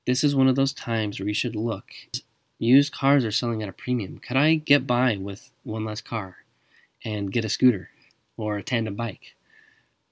This 0.06 0.22
is 0.22 0.36
one 0.36 0.48
of 0.48 0.56
those 0.56 0.72
times 0.72 1.18
where 1.18 1.28
you 1.28 1.34
should 1.34 1.56
look. 1.56 1.86
Used 2.58 2.92
cars 2.92 3.24
are 3.24 3.30
selling 3.30 3.62
at 3.62 3.68
a 3.68 3.72
premium. 3.72 4.18
Could 4.18 4.36
I 4.36 4.56
get 4.56 4.86
by 4.86 5.16
with 5.16 5.50
one 5.62 5.84
less 5.84 6.00
car 6.00 6.36
and 7.04 7.32
get 7.32 7.44
a 7.44 7.48
scooter? 7.48 7.90
or 8.36 8.56
a 8.56 8.62
tandem 8.62 8.94
bike 8.94 9.34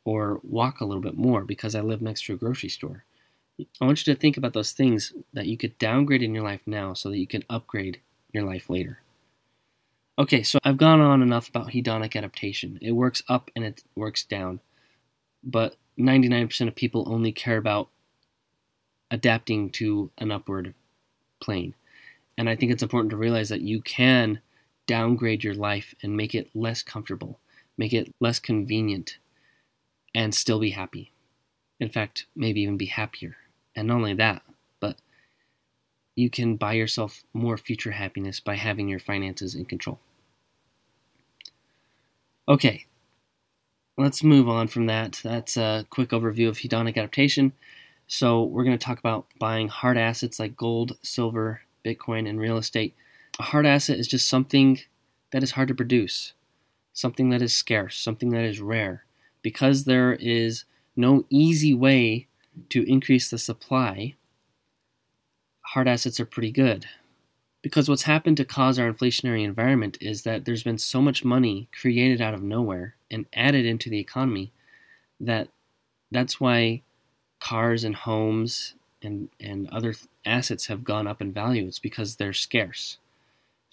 or 0.05 0.41
walk 0.43 0.81
a 0.81 0.85
little 0.85 1.03
bit 1.03 1.17
more 1.17 1.45
because 1.45 1.75
I 1.75 1.81
live 1.81 2.03
next 2.03 2.25
to 2.27 2.35
a 2.35 2.37
grocery 2.37 2.69
store. 2.69 3.05
I 3.81 3.85
want 3.85 4.05
you 4.05 4.13
to 4.13 4.21
think 4.21 4.37
about 4.37 4.53
those 4.53 4.73
things 4.73 5.13
that 5.33 5.47
you 5.47 5.57
could 5.57 5.79
downgrade 5.79 6.23
in 6.23 6.35
your 6.35 6.45
life 6.45 6.63
now 6.67 6.93
so 6.93 7.11
that 7.11 7.19
you 7.19 7.27
can 7.27 7.45
upgrade 7.49 8.01
your 8.33 8.45
life 8.45 8.69
later. 8.69 8.99
Okay, 10.19 10.43
so 10.43 10.59
I've 10.65 10.77
gone 10.77 11.01
on 11.01 11.23
enough 11.23 11.49
about 11.49 11.69
hedonic 11.69 12.17
adaptation. 12.17 12.79
It 12.83 12.93
works 12.93 13.23
up 13.29 13.51
and 13.55 13.65
it 13.65 13.83
works 13.97 14.25
down. 14.25 14.61
But 15.43 15.77
99% 15.99 16.69
of 16.69 16.75
people 16.75 17.05
only 17.07 17.33
care 17.33 17.57
about 17.57 17.89
adapting 19.11 19.71
to 19.71 20.11
an 20.19 20.33
upward 20.33 20.75
plane. 21.41 21.75
And 22.37 22.49
I 22.49 22.57
think 22.57 22.73
it's 22.73 22.83
important 22.83 23.11
to 23.11 23.17
realize 23.17 23.49
that 23.51 23.61
you 23.61 23.81
can 23.81 24.41
downgrade 24.87 25.45
your 25.45 25.55
life 25.55 25.95
and 26.03 26.17
make 26.17 26.35
it 26.35 26.51
less 26.55 26.83
comfortable 26.83 27.39
make 27.77 27.93
it 27.93 28.13
less 28.21 28.39
convenient, 28.39 29.19
and 30.15 30.35
still 30.35 30.61
be 30.61 30.71
happy. 30.71 31.13
In 31.81 31.89
fact, 31.89 32.27
maybe 32.37 32.61
even 32.61 32.77
be 32.77 32.87
happier. 32.87 33.37
And 33.75 33.89
not 33.89 33.97
only 33.97 34.15
that, 34.15 34.43
but 34.81 34.97
you 36.15 36.31
can 36.31 36.57
buy 36.57 36.75
yourself 36.75 37.25
more 37.33 37.57
future 37.57 37.91
happiness 37.91 38.39
by 38.39 38.55
having 38.55 38.89
your 38.89 39.01
finances 39.01 39.55
in 39.55 39.65
control. 39.65 39.99
Okay, 42.47 42.85
let's 43.97 44.23
move 44.23 44.49
on 44.49 44.69
from 44.69 44.87
that. 44.87 45.21
That's 45.25 45.57
a 45.57 45.87
quick 45.91 46.11
overview 46.11 46.49
of 46.49 46.59
hedonic 46.59 46.97
adaptation. 46.97 47.53
So, 48.07 48.45
we're 48.45 48.65
going 48.65 48.79
to 48.79 48.85
talk 48.85 48.99
about 48.99 49.27
buying 49.39 49.69
hard 49.69 49.97
assets 49.97 50.39
like 50.39 50.57
gold, 50.57 50.99
silver, 51.03 51.63
Bitcoin, 51.85 52.29
and 52.29 52.39
real 52.39 52.59
estate. 52.59 52.95
A 53.39 53.43
hard 53.43 53.67
asset 53.67 53.99
is 53.99 54.07
just 54.07 54.29
something 54.29 54.81
that 55.33 55.43
is 55.43 55.53
hard 55.53 55.69
to 55.69 55.75
produce, 55.75 56.35
something 56.93 57.31
that 57.31 57.43
is 57.43 57.55
scarce, 57.55 57.99
something 57.99 58.31
that 58.31 58.45
is 58.45 58.61
rare. 58.61 59.05
Because 59.43 59.85
there 59.85 60.15
is 60.15 60.65
no 60.97 61.27
easy 61.29 61.75
way 61.75 62.29
to 62.71 62.89
increase 62.89 63.29
the 63.29 63.39
supply, 63.39 64.15
hard 65.63 65.89
assets 65.89 66.21
are 66.21 66.25
pretty 66.25 66.53
good. 66.53 66.87
Because 67.63 67.89
what's 67.89 68.03
happened 68.03 68.37
to 68.37 68.45
cause 68.45 68.79
our 68.79 68.93
inflationary 68.93 69.43
environment 69.43 69.99
is 70.01 70.23
that 70.23 70.45
there's 70.45 70.63
been 70.63 70.79
so 70.79 71.01
much 71.01 71.25
money 71.25 71.69
created 71.79 72.21
out 72.21 72.35
of 72.35 72.43
nowhere 72.43 72.95
and 73.11 73.27
added 73.33 73.67
into 73.67 73.91
the 73.91 73.99
economy 73.99 74.53
that 75.19 75.49
that's 76.11 76.39
why 76.39 76.83
cars 77.41 77.83
and 77.83 77.97
homes 77.97 78.75
and, 79.03 79.29
and 79.41 79.69
other 79.71 79.95
assets 80.25 80.67
have 80.67 80.85
gone 80.85 81.07
up 81.07 81.21
in 81.21 81.33
value. 81.33 81.67
It's 81.67 81.79
because 81.79 82.17
they're 82.17 82.33
scarce. 82.33 82.99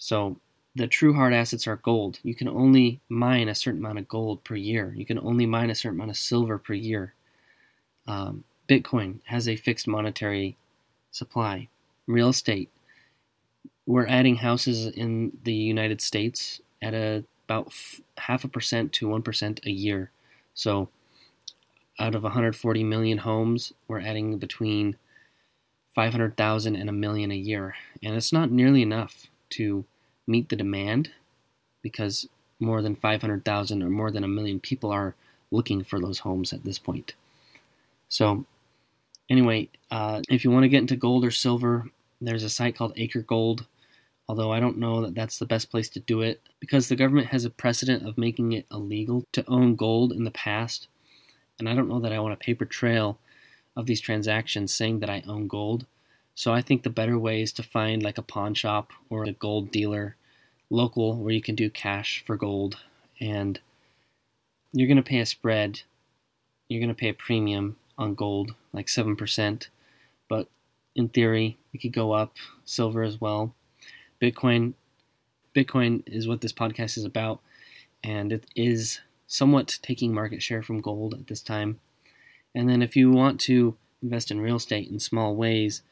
So 0.02 0.40
the 0.74 0.88
true 0.88 1.14
hard 1.14 1.32
assets 1.32 1.68
are 1.68 1.76
gold. 1.76 2.18
You 2.24 2.34
can 2.34 2.48
only 2.48 3.00
mine 3.08 3.48
a 3.48 3.54
certain 3.54 3.78
amount 3.78 4.00
of 4.00 4.08
gold 4.08 4.42
per 4.42 4.56
year. 4.56 4.92
You 4.96 5.06
can 5.06 5.16
only 5.20 5.46
mine 5.46 5.70
a 5.70 5.76
certain 5.76 5.96
amount 5.96 6.10
of 6.10 6.16
silver 6.16 6.58
per 6.58 6.74
year. 6.74 7.14
Um, 8.08 8.42
Bitcoin 8.68 9.20
has 9.26 9.46
a 9.46 9.54
fixed 9.54 9.86
monetary 9.86 10.56
supply. 11.12 11.68
Real 12.08 12.30
estate. 12.30 12.68
We're 13.86 14.08
adding 14.08 14.34
houses 14.34 14.86
in 14.88 15.38
the 15.44 15.54
United 15.54 16.00
States 16.00 16.60
at 16.82 16.94
a, 16.94 17.22
about 17.44 17.68
f- 17.68 18.00
half 18.18 18.42
a 18.42 18.48
percent 18.48 18.92
to 18.94 19.06
1% 19.06 19.64
a 19.64 19.70
year. 19.70 20.10
So 20.52 20.88
out 22.00 22.16
of 22.16 22.24
140 22.24 22.82
million 22.82 23.18
homes, 23.18 23.72
we're 23.86 24.00
adding 24.00 24.38
between 24.38 24.96
500,000 25.94 26.74
and 26.74 26.88
a 26.88 26.92
million 26.92 27.30
a 27.30 27.36
year. 27.36 27.76
And 28.02 28.16
it's 28.16 28.32
not 28.32 28.50
nearly 28.50 28.82
enough 28.82 29.28
to 29.50 29.84
meet 30.26 30.48
the 30.48 30.56
demand 30.56 31.10
because 31.82 32.28
more 32.60 32.80
than 32.80 32.94
500,000 32.94 33.82
or 33.82 33.90
more 33.90 34.10
than 34.10 34.24
a 34.24 34.28
million 34.28 34.60
people 34.60 34.90
are 34.90 35.14
looking 35.50 35.84
for 35.84 36.00
those 36.00 36.20
homes 36.20 36.52
at 36.52 36.64
this 36.64 36.78
point. 36.78 37.14
So, 38.08 38.46
anyway, 39.28 39.68
uh, 39.90 40.22
if 40.28 40.44
you 40.44 40.50
want 40.50 40.64
to 40.64 40.68
get 40.68 40.80
into 40.80 40.96
gold 40.96 41.24
or 41.24 41.30
silver, 41.30 41.90
there's 42.20 42.44
a 42.44 42.50
site 42.50 42.76
called 42.76 42.92
Acre 42.96 43.22
Gold. 43.22 43.66
Although 44.28 44.52
I 44.52 44.60
don't 44.60 44.78
know 44.78 45.02
that 45.02 45.14
that's 45.14 45.38
the 45.38 45.46
best 45.46 45.70
place 45.70 45.88
to 45.90 46.00
do 46.00 46.22
it 46.22 46.40
because 46.60 46.88
the 46.88 46.96
government 46.96 47.28
has 47.28 47.44
a 47.44 47.50
precedent 47.50 48.06
of 48.06 48.16
making 48.16 48.52
it 48.52 48.66
illegal 48.70 49.26
to 49.32 49.44
own 49.48 49.74
gold 49.74 50.12
in 50.12 50.24
the 50.24 50.30
past. 50.30 50.86
And 51.58 51.68
I 51.68 51.74
don't 51.74 51.88
know 51.88 52.00
that 52.00 52.12
I 52.12 52.20
want 52.20 52.32
a 52.32 52.36
paper 52.36 52.64
trail 52.64 53.18
of 53.76 53.86
these 53.86 54.00
transactions 54.00 54.72
saying 54.72 55.00
that 55.00 55.10
I 55.10 55.22
own 55.26 55.48
gold. 55.48 55.86
So 56.34 56.52
I 56.52 56.62
think 56.62 56.82
the 56.82 56.90
better 56.90 57.18
way 57.18 57.42
is 57.42 57.52
to 57.54 57.62
find 57.62 58.02
like 58.02 58.18
a 58.18 58.22
pawn 58.22 58.54
shop 58.54 58.92
or 59.10 59.24
a 59.24 59.32
gold 59.32 59.70
dealer 59.70 60.16
local 60.70 61.16
where 61.16 61.34
you 61.34 61.42
can 61.42 61.54
do 61.54 61.68
cash 61.68 62.22
for 62.26 62.36
gold 62.36 62.78
and 63.20 63.60
you're 64.72 64.88
going 64.88 64.96
to 64.96 65.02
pay 65.02 65.20
a 65.20 65.26
spread. 65.26 65.82
You're 66.68 66.80
going 66.80 66.88
to 66.88 66.94
pay 66.94 67.10
a 67.10 67.14
premium 67.14 67.76
on 67.98 68.14
gold, 68.14 68.54
like 68.72 68.86
7%. 68.86 69.68
But 70.28 70.48
in 70.94 71.08
theory, 71.10 71.58
it 71.74 71.78
could 71.78 71.92
go 71.92 72.12
up, 72.12 72.36
silver 72.64 73.02
as 73.02 73.20
well. 73.20 73.54
Bitcoin 74.20 74.74
Bitcoin 75.54 76.02
is 76.06 76.26
what 76.26 76.40
this 76.40 76.52
podcast 76.52 76.96
is 76.96 77.04
about 77.04 77.40
and 78.02 78.32
it 78.32 78.46
is 78.56 79.00
somewhat 79.26 79.78
taking 79.82 80.14
market 80.14 80.42
share 80.42 80.62
from 80.62 80.80
gold 80.80 81.14
at 81.14 81.26
this 81.26 81.42
time. 81.42 81.78
And 82.54 82.68
then 82.68 82.82
if 82.82 82.96
you 82.96 83.10
want 83.10 83.40
to 83.42 83.76
invest 84.02 84.30
in 84.30 84.40
real 84.40 84.56
estate 84.56 84.88
in 84.88 84.98
small 84.98 85.36
ways, 85.36 85.82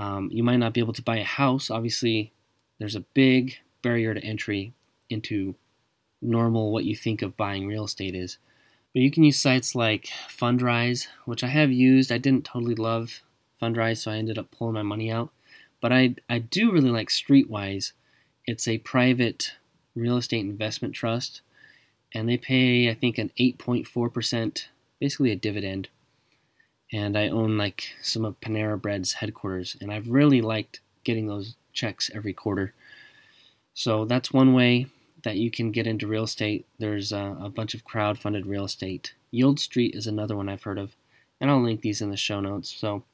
um, 0.00 0.30
you 0.32 0.42
might 0.42 0.56
not 0.56 0.72
be 0.72 0.80
able 0.80 0.94
to 0.94 1.02
buy 1.02 1.18
a 1.18 1.24
house. 1.24 1.70
Obviously, 1.70 2.32
there's 2.78 2.96
a 2.96 3.04
big 3.12 3.56
barrier 3.82 4.14
to 4.14 4.24
entry 4.24 4.72
into 5.10 5.54
normal 6.22 6.72
what 6.72 6.84
you 6.84 6.96
think 6.96 7.20
of 7.20 7.36
buying 7.36 7.66
real 7.66 7.84
estate 7.84 8.14
is. 8.14 8.38
But 8.94 9.02
you 9.02 9.10
can 9.10 9.24
use 9.24 9.38
sites 9.38 9.74
like 9.74 10.08
Fundrise, 10.26 11.06
which 11.26 11.44
I 11.44 11.48
have 11.48 11.70
used. 11.70 12.10
I 12.10 12.16
didn't 12.16 12.46
totally 12.46 12.74
love 12.74 13.20
Fundrise, 13.60 13.98
so 13.98 14.10
I 14.10 14.16
ended 14.16 14.38
up 14.38 14.50
pulling 14.50 14.72
my 14.72 14.82
money 14.82 15.12
out. 15.12 15.32
But 15.82 15.92
I, 15.92 16.14
I 16.30 16.38
do 16.38 16.72
really 16.72 16.90
like 16.90 17.10
Streitwise. 17.10 17.92
It's 18.46 18.66
a 18.66 18.78
private 18.78 19.52
real 19.94 20.16
estate 20.16 20.40
investment 20.40 20.94
trust, 20.94 21.42
and 22.14 22.26
they 22.26 22.38
pay, 22.38 22.88
I 22.88 22.94
think, 22.94 23.18
an 23.18 23.32
8.4%, 23.38 24.64
basically 24.98 25.30
a 25.30 25.36
dividend 25.36 25.90
and 26.92 27.16
I 27.16 27.28
own 27.28 27.56
like 27.56 27.94
some 28.02 28.24
of 28.24 28.40
Panera 28.40 28.80
Bread's 28.80 29.14
headquarters, 29.14 29.76
and 29.80 29.92
I've 29.92 30.08
really 30.08 30.40
liked 30.40 30.80
getting 31.04 31.26
those 31.26 31.54
checks 31.72 32.10
every 32.14 32.32
quarter. 32.32 32.74
So 33.74 34.04
that's 34.04 34.32
one 34.32 34.52
way 34.52 34.86
that 35.22 35.36
you 35.36 35.50
can 35.50 35.70
get 35.70 35.86
into 35.86 36.06
real 36.06 36.24
estate. 36.24 36.66
There's 36.78 37.12
a, 37.12 37.36
a 37.40 37.48
bunch 37.48 37.74
of 37.74 37.84
crowd-funded 37.84 38.46
real 38.46 38.64
estate. 38.64 39.14
Yieldstreet 39.32 39.94
is 39.94 40.06
another 40.06 40.36
one 40.36 40.48
I've 40.48 40.62
heard 40.62 40.78
of, 40.78 40.96
and 41.40 41.50
I'll 41.50 41.62
link 41.62 41.80
these 41.80 42.00
in 42.00 42.10
the 42.10 42.16
show 42.16 42.40
notes. 42.40 42.70
So 42.70 43.04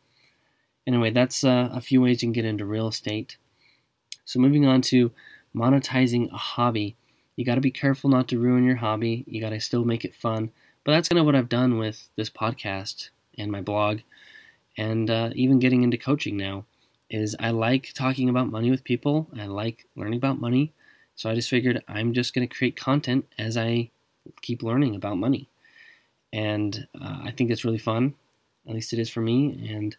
anyway, 0.86 1.10
that's 1.10 1.44
uh, 1.44 1.68
a 1.72 1.80
few 1.80 2.00
ways 2.00 2.22
you 2.22 2.28
can 2.28 2.32
get 2.32 2.44
into 2.44 2.64
real 2.64 2.88
estate. 2.88 3.36
So 4.24 4.40
moving 4.40 4.66
on 4.66 4.82
to 4.82 5.12
monetizing 5.54 6.32
a 6.32 6.36
hobby. 6.36 6.96
You 7.36 7.44
got 7.44 7.56
to 7.56 7.60
be 7.60 7.70
careful 7.70 8.08
not 8.08 8.28
to 8.28 8.38
ruin 8.38 8.64
your 8.64 8.76
hobby. 8.76 9.24
You 9.26 9.40
got 9.40 9.50
to 9.50 9.60
still 9.60 9.84
make 9.84 10.04
it 10.04 10.14
fun. 10.14 10.50
But 10.84 10.92
that's 10.92 11.08
kind 11.08 11.18
of 11.18 11.26
what 11.26 11.36
I've 11.36 11.48
done 11.48 11.78
with 11.78 12.08
this 12.16 12.30
podcast 12.30 13.10
and 13.38 13.50
my 13.50 13.60
blog, 13.60 14.00
and 14.76 15.10
uh, 15.10 15.30
even 15.34 15.58
getting 15.58 15.82
into 15.82 15.96
coaching 15.96 16.36
now, 16.36 16.64
is 17.08 17.36
I 17.38 17.50
like 17.50 17.92
talking 17.94 18.28
about 18.28 18.50
money 18.50 18.70
with 18.70 18.84
people. 18.84 19.28
I 19.38 19.46
like 19.46 19.86
learning 19.94 20.18
about 20.18 20.40
money. 20.40 20.72
So 21.14 21.30
I 21.30 21.34
just 21.34 21.48
figured 21.48 21.82
I'm 21.88 22.12
just 22.12 22.34
going 22.34 22.46
to 22.46 22.54
create 22.54 22.76
content 22.76 23.26
as 23.38 23.56
I 23.56 23.90
keep 24.42 24.62
learning 24.62 24.94
about 24.94 25.16
money. 25.16 25.48
And 26.32 26.86
uh, 27.00 27.20
I 27.24 27.30
think 27.30 27.50
it's 27.50 27.64
really 27.64 27.78
fun. 27.78 28.14
At 28.68 28.74
least 28.74 28.92
it 28.92 28.98
is 28.98 29.08
for 29.08 29.20
me. 29.20 29.70
And, 29.70 29.96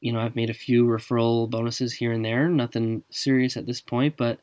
you 0.00 0.12
know, 0.12 0.20
I've 0.20 0.36
made 0.36 0.50
a 0.50 0.54
few 0.54 0.86
referral 0.86 1.50
bonuses 1.50 1.94
here 1.94 2.12
and 2.12 2.24
there. 2.24 2.48
Nothing 2.48 3.02
serious 3.10 3.56
at 3.56 3.66
this 3.66 3.80
point, 3.80 4.16
but 4.16 4.38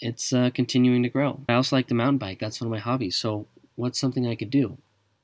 it's 0.00 0.32
uh, 0.32 0.50
continuing 0.54 1.02
to 1.02 1.08
grow. 1.08 1.40
I 1.48 1.54
also 1.54 1.76
like 1.76 1.88
the 1.88 1.94
mountain 1.94 2.18
bike. 2.18 2.38
That's 2.40 2.60
one 2.60 2.66
of 2.66 2.72
my 2.72 2.78
hobbies. 2.78 3.16
So 3.16 3.46
what's 3.76 4.00
something 4.00 4.26
I 4.26 4.34
could 4.34 4.50
do? 4.50 4.78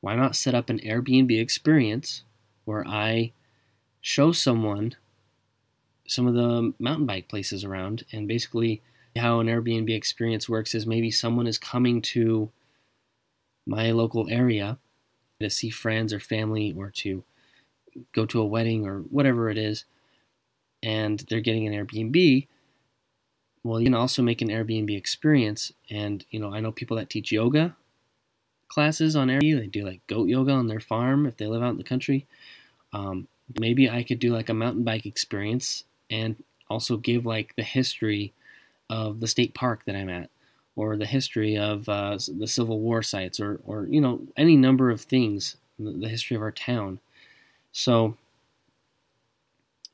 Why 0.04 0.14
not 0.14 0.36
set 0.36 0.54
up 0.54 0.68
an 0.68 0.80
Airbnb 0.80 1.40
experience 1.40 2.24
where 2.66 2.86
I 2.86 3.32
show 4.02 4.32
someone 4.32 4.96
some 6.06 6.26
of 6.26 6.34
the 6.34 6.74
mountain 6.78 7.06
bike 7.06 7.26
places 7.26 7.64
around 7.64 8.04
and 8.12 8.28
basically 8.28 8.82
how 9.16 9.40
an 9.40 9.46
Airbnb 9.46 9.88
experience 9.88 10.46
works 10.46 10.74
is 10.74 10.86
maybe 10.86 11.10
someone 11.10 11.46
is 11.46 11.56
coming 11.56 12.02
to 12.02 12.50
my 13.66 13.92
local 13.92 14.28
area 14.28 14.76
to 15.40 15.48
see 15.48 15.70
friends 15.70 16.12
or 16.12 16.20
family 16.20 16.74
or 16.76 16.90
to 16.90 17.24
go 18.12 18.26
to 18.26 18.42
a 18.42 18.46
wedding 18.46 18.86
or 18.86 18.98
whatever 18.98 19.48
it 19.48 19.56
is 19.56 19.86
and 20.82 21.20
they're 21.30 21.40
getting 21.40 21.66
an 21.66 21.72
Airbnb. 21.72 22.46
Well 23.62 23.80
you 23.80 23.86
can 23.86 23.94
also 23.94 24.20
make 24.20 24.42
an 24.42 24.50
Airbnb 24.50 24.94
experience 24.94 25.72
and 25.88 26.26
you 26.28 26.38
know 26.38 26.52
I 26.52 26.60
know 26.60 26.72
people 26.72 26.98
that 26.98 27.08
teach 27.08 27.32
yoga 27.32 27.74
classes 28.74 29.14
on 29.14 29.28
Airbnb. 29.28 29.60
They 29.60 29.66
do 29.68 29.84
like 29.84 30.06
goat 30.08 30.28
yoga 30.28 30.52
on 30.52 30.66
their 30.66 30.80
farm 30.80 31.26
if 31.26 31.36
they 31.36 31.46
live 31.46 31.62
out 31.62 31.70
in 31.70 31.78
the 31.78 31.84
country. 31.84 32.26
Um, 32.92 33.28
maybe 33.58 33.88
I 33.88 34.02
could 34.02 34.18
do 34.18 34.32
like 34.32 34.48
a 34.48 34.54
mountain 34.54 34.82
bike 34.82 35.06
experience 35.06 35.84
and 36.10 36.36
also 36.68 36.96
give 36.96 37.24
like 37.24 37.54
the 37.56 37.62
history 37.62 38.32
of 38.90 39.20
the 39.20 39.28
state 39.28 39.54
park 39.54 39.84
that 39.86 39.96
I'm 39.96 40.10
at, 40.10 40.28
or 40.76 40.96
the 40.96 41.06
history 41.06 41.56
of 41.56 41.88
uh, 41.88 42.18
the 42.36 42.48
Civil 42.48 42.80
War 42.80 43.02
sites, 43.02 43.40
or 43.40 43.60
or 43.64 43.86
you 43.86 44.00
know 44.00 44.22
any 44.36 44.56
number 44.56 44.90
of 44.90 45.02
things, 45.02 45.56
the 45.78 46.08
history 46.08 46.36
of 46.36 46.42
our 46.42 46.52
town. 46.52 47.00
So 47.72 48.16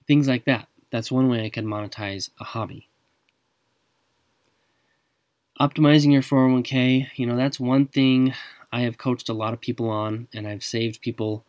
things 0.06 0.26
like 0.26 0.44
that. 0.46 0.68
That's 0.90 1.12
one 1.12 1.28
way 1.28 1.44
I 1.44 1.50
could 1.50 1.64
monetize 1.64 2.30
a 2.40 2.44
hobby 2.44 2.88
optimizing 5.60 6.10
your 6.10 6.22
401k, 6.22 7.08
you 7.16 7.26
know, 7.26 7.36
that's 7.36 7.60
one 7.60 7.86
thing 7.86 8.32
I 8.72 8.80
have 8.80 8.98
coached 8.98 9.28
a 9.28 9.34
lot 9.34 9.52
of 9.52 9.60
people 9.60 9.88
on, 9.88 10.28
and 10.32 10.46
I've 10.46 10.64
saved 10.64 11.00
people 11.00 11.44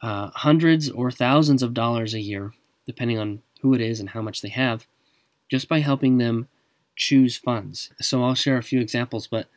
uh, 0.00 0.30
hundreds 0.34 0.88
or 0.88 1.10
thousands 1.10 1.62
of 1.62 1.74
dollars 1.74 2.14
a 2.14 2.20
year, 2.20 2.52
depending 2.86 3.18
on 3.18 3.42
who 3.60 3.74
it 3.74 3.80
is 3.80 3.98
and 3.98 4.10
how 4.10 4.22
much 4.22 4.40
they 4.40 4.48
have, 4.48 4.86
just 5.50 5.68
by 5.68 5.80
helping 5.80 6.18
them 6.18 6.48
choose 6.94 7.36
funds. 7.36 7.90
So 8.00 8.22
I'll 8.22 8.34
share 8.34 8.58
a 8.58 8.62
few 8.62 8.80
examples, 8.80 9.26
but 9.26 9.48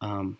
um, 0.00 0.38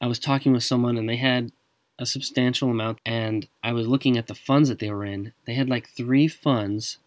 I 0.00 0.06
was 0.06 0.18
talking 0.18 0.52
with 0.52 0.64
someone 0.64 0.96
and 0.96 1.08
they 1.08 1.16
had 1.16 1.52
a 1.98 2.06
substantial 2.06 2.70
amount, 2.70 2.98
and 3.06 3.46
I 3.62 3.72
was 3.72 3.86
looking 3.86 4.16
at 4.16 4.26
the 4.26 4.34
funds 4.34 4.68
that 4.68 4.80
they 4.80 4.90
were 4.90 5.04
in. 5.04 5.32
They 5.46 5.54
had 5.54 5.68
like 5.68 5.88
three 5.88 6.26
funds 6.26 6.98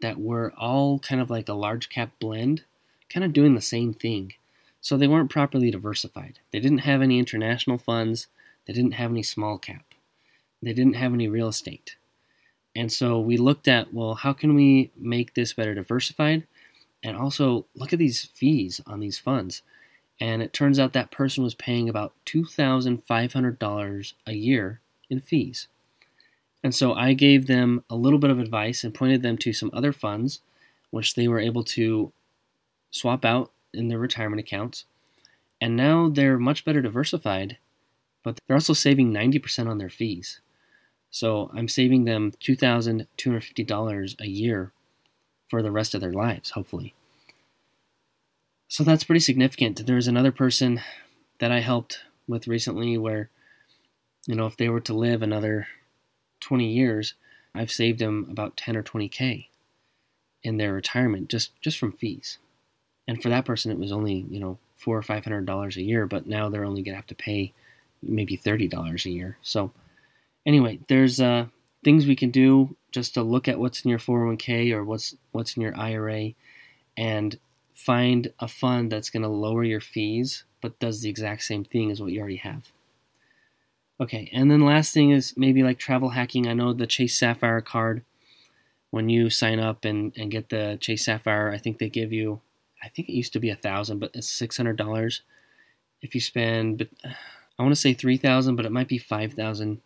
that 0.00 0.18
were 0.18 0.52
all 0.58 0.98
kind 0.98 1.20
of 1.20 1.30
like 1.30 1.48
a 1.48 1.54
large 1.54 1.88
cap 1.88 2.10
blend 2.18 2.64
kind 3.12 3.24
of 3.24 3.32
doing 3.32 3.54
the 3.54 3.60
same 3.60 3.92
thing. 3.92 4.32
So 4.80 4.96
they 4.96 5.08
weren't 5.08 5.30
properly 5.30 5.70
diversified. 5.70 6.38
They 6.52 6.60
didn't 6.60 6.78
have 6.78 7.02
any 7.02 7.18
international 7.18 7.78
funds, 7.78 8.28
they 8.66 8.72
didn't 8.72 8.94
have 8.94 9.10
any 9.10 9.22
small 9.22 9.58
cap. 9.58 9.84
they 10.62 10.72
didn't 10.74 10.96
have 10.96 11.14
any 11.14 11.26
real 11.26 11.48
estate. 11.48 11.96
And 12.76 12.92
so 12.92 13.18
we 13.18 13.36
looked 13.36 13.66
at, 13.66 13.92
well, 13.92 14.14
how 14.14 14.32
can 14.32 14.54
we 14.54 14.90
make 14.96 15.34
this 15.34 15.52
better 15.54 15.74
diversified? 15.74 16.46
And 17.02 17.16
also 17.16 17.66
look 17.74 17.92
at 17.92 17.98
these 17.98 18.26
fees 18.34 18.80
on 18.86 19.00
these 19.00 19.18
funds. 19.18 19.62
And 20.20 20.42
it 20.42 20.52
turns 20.52 20.78
out 20.78 20.92
that 20.92 21.10
person 21.10 21.42
was 21.42 21.54
paying 21.54 21.88
about 21.88 22.12
$2,500 22.26 24.12
a 24.26 24.32
year 24.32 24.80
in 25.08 25.20
fees. 25.20 25.66
And 26.62 26.74
so 26.74 26.92
I 26.92 27.14
gave 27.14 27.46
them 27.46 27.84
a 27.88 27.96
little 27.96 28.18
bit 28.18 28.30
of 28.30 28.38
advice 28.38 28.84
and 28.84 28.94
pointed 28.94 29.22
them 29.22 29.38
to 29.38 29.52
some 29.54 29.70
other 29.72 29.92
funds, 29.92 30.40
which 30.90 31.14
they 31.14 31.26
were 31.26 31.40
able 31.40 31.64
to 31.64 32.12
swap 32.90 33.24
out 33.24 33.50
in 33.72 33.88
their 33.88 33.98
retirement 33.98 34.40
accounts. 34.40 34.84
And 35.60 35.76
now 35.76 36.08
they're 36.08 36.38
much 36.38 36.64
better 36.64 36.80
diversified, 36.80 37.58
but 38.22 38.38
they're 38.46 38.56
also 38.56 38.72
saving 38.72 39.12
90% 39.12 39.68
on 39.68 39.78
their 39.78 39.90
fees. 39.90 40.40
So 41.10 41.50
I'm 41.54 41.68
saving 41.68 42.04
them 42.04 42.32
$2,250 42.40 44.20
a 44.20 44.28
year 44.28 44.72
for 45.48 45.62
the 45.62 45.72
rest 45.72 45.94
of 45.94 46.00
their 46.00 46.12
lives, 46.12 46.50
hopefully. 46.50 46.94
So 48.68 48.84
that's 48.84 49.04
pretty 49.04 49.20
significant. 49.20 49.84
There's 49.84 50.06
another 50.06 50.30
person 50.30 50.80
that 51.40 51.50
I 51.50 51.58
helped 51.60 52.04
with 52.28 52.46
recently 52.46 52.96
where, 52.96 53.28
you 54.26 54.36
know, 54.36 54.46
if 54.46 54.56
they 54.56 54.68
were 54.68 54.80
to 54.82 54.94
live 54.94 55.22
another 55.22 55.66
20 56.40 56.66
years, 56.66 57.14
I've 57.54 57.72
saved 57.72 57.98
them 57.98 58.28
about 58.30 58.56
10 58.56 58.76
or 58.76 58.82
20k 58.84 59.48
in 60.42 60.56
their 60.56 60.72
retirement 60.72 61.28
just 61.28 61.60
just 61.60 61.78
from 61.78 61.92
fees. 61.92 62.38
And 63.10 63.20
for 63.20 63.28
that 63.28 63.44
person, 63.44 63.72
it 63.72 63.78
was 63.78 63.90
only 63.90 64.24
you 64.30 64.38
know 64.38 64.58
four 64.76 64.96
or 64.96 65.02
five 65.02 65.24
hundred 65.24 65.44
dollars 65.44 65.76
a 65.76 65.82
year, 65.82 66.06
but 66.06 66.28
now 66.28 66.48
they're 66.48 66.64
only 66.64 66.82
gonna 66.82 66.96
have 66.96 67.06
to 67.08 67.14
pay 67.16 67.52
maybe 68.02 68.36
thirty 68.36 68.68
dollars 68.68 69.04
a 69.04 69.10
year. 69.10 69.36
So 69.42 69.72
anyway, 70.46 70.78
there's 70.88 71.20
uh, 71.20 71.46
things 71.82 72.06
we 72.06 72.14
can 72.14 72.30
do 72.30 72.76
just 72.92 73.14
to 73.14 73.22
look 73.22 73.48
at 73.48 73.58
what's 73.58 73.84
in 73.84 73.90
your 73.90 73.98
401k 73.98 74.72
or 74.72 74.84
what's 74.84 75.16
what's 75.32 75.56
in 75.56 75.62
your 75.62 75.76
IRA, 75.76 76.34
and 76.96 77.36
find 77.74 78.32
a 78.38 78.46
fund 78.46 78.92
that's 78.92 79.10
going 79.10 79.22
to 79.22 79.28
lower 79.28 79.64
your 79.64 79.80
fees 79.80 80.44
but 80.60 80.78
does 80.78 81.00
the 81.00 81.08
exact 81.08 81.42
same 81.42 81.64
thing 81.64 81.90
as 81.90 82.00
what 82.00 82.12
you 82.12 82.20
already 82.20 82.36
have. 82.36 82.70
Okay, 84.00 84.30
and 84.32 84.50
then 84.50 84.60
last 84.60 84.94
thing 84.94 85.10
is 85.10 85.34
maybe 85.36 85.62
like 85.62 85.78
travel 85.78 86.10
hacking. 86.10 86.46
I 86.46 86.54
know 86.54 86.72
the 86.72 86.86
Chase 86.86 87.18
Sapphire 87.18 87.60
card, 87.60 88.04
when 88.90 89.08
you 89.08 89.30
sign 89.30 89.58
up 89.58 89.84
and, 89.84 90.12
and 90.16 90.30
get 90.30 90.48
the 90.48 90.78
Chase 90.80 91.04
Sapphire, 91.04 91.50
I 91.50 91.58
think 91.58 91.78
they 91.78 91.88
give 91.88 92.12
you, 92.12 92.40
I 92.82 92.88
think 92.88 93.08
it 93.08 93.14
used 93.14 93.32
to 93.34 93.40
be 93.40 93.50
a 93.50 93.56
thousand, 93.56 93.98
but 93.98 94.10
it's 94.14 94.28
six 94.28 94.56
hundred 94.56 94.76
dollars 94.76 95.22
if 96.02 96.14
you 96.14 96.20
spend. 96.20 96.78
But 96.78 96.88
I 97.58 97.62
want 97.62 97.74
to 97.74 97.80
say 97.80 97.92
three 97.92 98.16
thousand, 98.16 98.56
but 98.56 98.66
it 98.66 98.72
might 98.72 98.88
be 98.88 98.98
five 98.98 99.34
thousand 99.34 99.80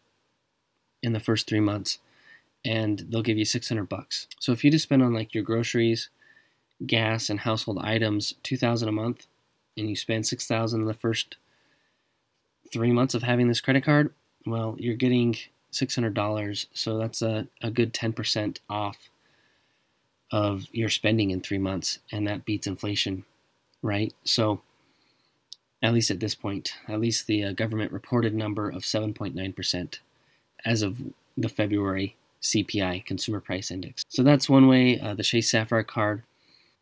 in 1.02 1.12
the 1.12 1.20
first 1.20 1.48
three 1.48 1.60
months, 1.60 1.98
and 2.64 3.00
they'll 3.08 3.22
give 3.22 3.38
you 3.38 3.44
six 3.44 3.68
hundred 3.68 3.88
bucks. 3.88 4.26
So 4.40 4.52
if 4.52 4.64
you 4.64 4.70
just 4.70 4.84
spend 4.84 5.02
on 5.02 5.12
like 5.12 5.34
your 5.34 5.44
groceries, 5.44 6.08
gas, 6.86 7.28
and 7.28 7.40
household 7.40 7.78
items 7.82 8.34
two 8.42 8.56
thousand 8.56 8.88
a 8.88 8.92
month, 8.92 9.26
and 9.76 9.88
you 9.88 9.96
spend 9.96 10.26
six 10.26 10.46
thousand 10.46 10.82
in 10.82 10.86
the 10.86 10.94
first 10.94 11.36
three 12.72 12.92
months 12.92 13.14
of 13.14 13.22
having 13.22 13.48
this 13.48 13.60
credit 13.60 13.84
card, 13.84 14.12
well, 14.46 14.76
you're 14.78 14.96
getting 14.96 15.36
$600. 15.72 16.66
So 16.72 16.98
that's 16.98 17.22
a, 17.22 17.48
a 17.62 17.70
good 17.70 17.92
10% 17.92 18.58
off 18.70 19.08
of 20.32 20.66
your 20.72 20.88
spending 20.88 21.30
in 21.30 21.40
three 21.40 21.58
months. 21.58 21.98
And 22.12 22.26
that 22.26 22.44
beats 22.44 22.66
inflation, 22.66 23.24
right? 23.82 24.12
So, 24.24 24.62
at 25.82 25.92
least 25.92 26.10
at 26.10 26.20
this 26.20 26.34
point, 26.34 26.72
at 26.88 27.00
least 27.00 27.26
the 27.26 27.44
uh, 27.44 27.52
government 27.52 27.92
reported 27.92 28.34
number 28.34 28.70
of 28.70 28.82
7.9% 28.82 29.98
as 30.64 30.80
of 30.80 31.02
the 31.36 31.48
February 31.48 32.16
CPI, 32.40 33.04
Consumer 33.04 33.40
Price 33.40 33.70
Index. 33.70 34.02
So 34.08 34.22
that's 34.22 34.48
one 34.48 34.66
way, 34.66 34.98
uh, 34.98 35.12
the 35.12 35.22
Chase 35.22 35.50
Sapphire 35.50 35.82
card. 35.82 36.22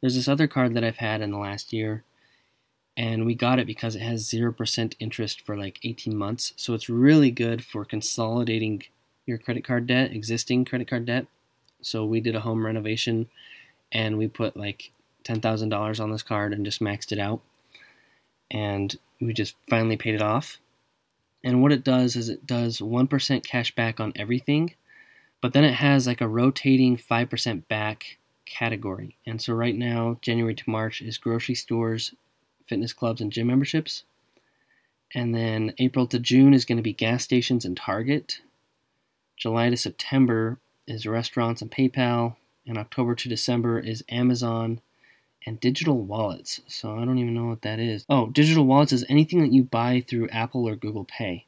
There's 0.00 0.14
this 0.14 0.28
other 0.28 0.46
card 0.46 0.74
that 0.74 0.84
I've 0.84 0.98
had 0.98 1.20
in 1.20 1.32
the 1.32 1.38
last 1.38 1.72
year 1.72 2.04
and 2.96 3.24
we 3.24 3.34
got 3.34 3.58
it 3.58 3.66
because 3.66 3.96
it 3.96 4.02
has 4.02 4.28
0% 4.28 4.94
interest 4.98 5.40
for 5.40 5.56
like 5.56 5.78
18 5.82 6.16
months. 6.16 6.52
So 6.56 6.74
it's 6.74 6.88
really 6.88 7.30
good 7.30 7.64
for 7.64 7.84
consolidating 7.84 8.84
your 9.24 9.38
credit 9.38 9.64
card 9.64 9.86
debt, 9.86 10.12
existing 10.12 10.64
credit 10.66 10.88
card 10.88 11.06
debt. 11.06 11.26
So 11.82 12.04
we 12.04 12.20
did 12.20 12.34
a 12.34 12.40
home 12.40 12.64
renovation 12.64 13.28
and 13.90 14.16
we 14.16 14.28
put 14.28 14.56
like 14.56 14.92
$10,000 15.24 16.00
on 16.00 16.10
this 16.10 16.22
card 16.22 16.52
and 16.52 16.64
just 16.64 16.80
maxed 16.80 17.12
it 17.12 17.18
out. 17.18 17.40
And 18.50 18.96
we 19.20 19.32
just 19.32 19.56
finally 19.68 19.96
paid 19.96 20.14
it 20.14 20.22
off. 20.22 20.58
And 21.44 21.62
what 21.62 21.72
it 21.72 21.84
does 21.84 22.16
is 22.16 22.28
it 22.28 22.46
does 22.46 22.78
1% 22.78 23.44
cash 23.44 23.74
back 23.74 23.98
on 23.98 24.12
everything, 24.14 24.74
but 25.40 25.52
then 25.52 25.64
it 25.64 25.74
has 25.74 26.06
like 26.06 26.20
a 26.20 26.28
rotating 26.28 26.96
5% 26.96 27.66
back 27.68 28.18
category. 28.46 29.16
And 29.26 29.40
so 29.40 29.52
right 29.52 29.76
now, 29.76 30.18
January 30.22 30.54
to 30.54 30.70
March 30.70 31.02
is 31.02 31.18
grocery 31.18 31.54
stores, 31.54 32.14
fitness 32.66 32.92
clubs 32.92 33.20
and 33.20 33.32
gym 33.32 33.48
memberships. 33.48 34.04
And 35.14 35.34
then 35.34 35.74
April 35.78 36.06
to 36.06 36.18
June 36.18 36.54
is 36.54 36.64
going 36.64 36.76
to 36.76 36.82
be 36.82 36.92
gas 36.92 37.24
stations 37.24 37.64
and 37.64 37.76
Target. 37.76 38.40
July 39.36 39.70
to 39.70 39.76
September 39.76 40.58
is 40.86 41.06
restaurants 41.06 41.62
and 41.62 41.70
PayPal. 41.70 42.36
And 42.66 42.78
October 42.78 43.14
to 43.16 43.28
December 43.28 43.80
is 43.80 44.04
Amazon 44.08 44.80
and 45.44 45.58
digital 45.58 46.00
wallets. 46.00 46.60
So 46.68 46.96
I 46.96 47.04
don't 47.04 47.18
even 47.18 47.34
know 47.34 47.46
what 47.46 47.62
that 47.62 47.80
is. 47.80 48.04
Oh, 48.08 48.28
digital 48.28 48.64
wallets 48.64 48.92
is 48.92 49.04
anything 49.08 49.40
that 49.40 49.52
you 49.52 49.64
buy 49.64 50.04
through 50.06 50.28
Apple 50.28 50.68
or 50.68 50.76
Google 50.76 51.04
Pay 51.04 51.46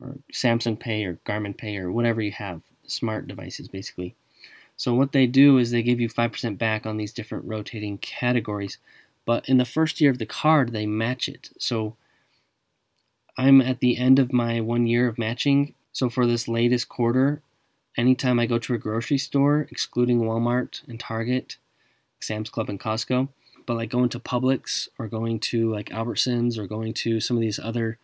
or 0.00 0.16
Samsung 0.32 0.78
Pay 0.78 1.04
or 1.04 1.18
Garmin 1.24 1.56
Pay 1.56 1.78
or 1.78 1.90
whatever 1.90 2.20
you 2.20 2.32
have, 2.32 2.60
smart 2.86 3.26
devices 3.26 3.68
basically. 3.68 4.14
So 4.76 4.92
what 4.92 5.12
they 5.12 5.26
do 5.26 5.56
is 5.56 5.70
they 5.70 5.82
give 5.82 6.00
you 6.00 6.08
5% 6.08 6.58
back 6.58 6.84
on 6.84 6.96
these 6.96 7.12
different 7.12 7.46
rotating 7.46 7.96
categories. 7.98 8.78
But 9.24 9.48
in 9.48 9.56
the 9.56 9.64
first 9.64 10.00
year 10.00 10.10
of 10.10 10.18
the 10.18 10.26
card, 10.26 10.72
they 10.72 10.84
match 10.84 11.28
it. 11.28 11.50
So 11.58 11.96
I'm 13.38 13.62
at 13.62 13.80
the 13.80 13.96
end 13.96 14.18
of 14.18 14.32
my 14.32 14.60
one 14.60 14.86
year 14.86 15.08
of 15.08 15.16
matching. 15.16 15.74
So 15.92 16.10
for 16.10 16.26
this 16.26 16.48
latest 16.48 16.88
quarter, 16.88 17.40
anytime 17.96 18.38
I 18.38 18.46
go 18.46 18.58
to 18.58 18.74
a 18.74 18.78
grocery 18.78 19.18
store, 19.18 19.66
excluding 19.70 20.20
Walmart 20.20 20.86
and 20.88 20.98
Target, 20.98 21.56
Sam's 22.20 22.50
Club 22.50 22.68
and 22.68 22.80
Costco, 22.80 23.28
but 23.66 23.76
like 23.76 23.90
going 23.90 24.08
to 24.10 24.18
Publix 24.18 24.88
or 24.98 25.08
going 25.08 25.40
to 25.40 25.70
like 25.70 25.90
Albertsons 25.90 26.58
or 26.58 26.66
going 26.66 26.92
to 26.94 27.20
some 27.20 27.36
of 27.36 27.40
these 27.40 27.58
other 27.58 27.98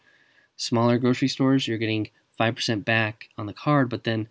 smaller 0.57 0.99
grocery 0.99 1.29
stores, 1.29 1.67
you're 1.67 1.79
getting 1.79 2.09
5% 2.39 2.85
back 2.85 3.29
on 3.37 3.47
the 3.47 3.53
card, 3.53 3.89
but 3.89 4.05
then 4.05 4.29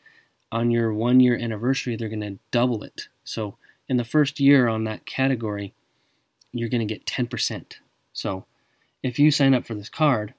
on 0.52 0.72
your 0.72 0.94
one 0.94 1.20
year 1.20 1.38
anniversary, 1.38 1.96
they're 1.96 2.10
going 2.10 2.22
to 2.22 2.40
double 2.52 2.84
it. 2.84 3.08
So 3.24 3.58
in 3.88 3.98
the 3.98 4.04
first 4.04 4.40
year 4.40 4.68
on 4.68 4.84
that 4.86 5.06
category, 5.06 5.74
you're 6.52 6.70
going 6.70 6.88
to 6.88 6.92
get 6.92 7.06
10%. 7.06 7.74
So 8.14 8.46
if 9.04 9.20
you 9.20 9.30
sign 9.32 9.54
up 9.54 9.66
for 9.66 9.76
this 9.76 9.90
card, 9.90 10.34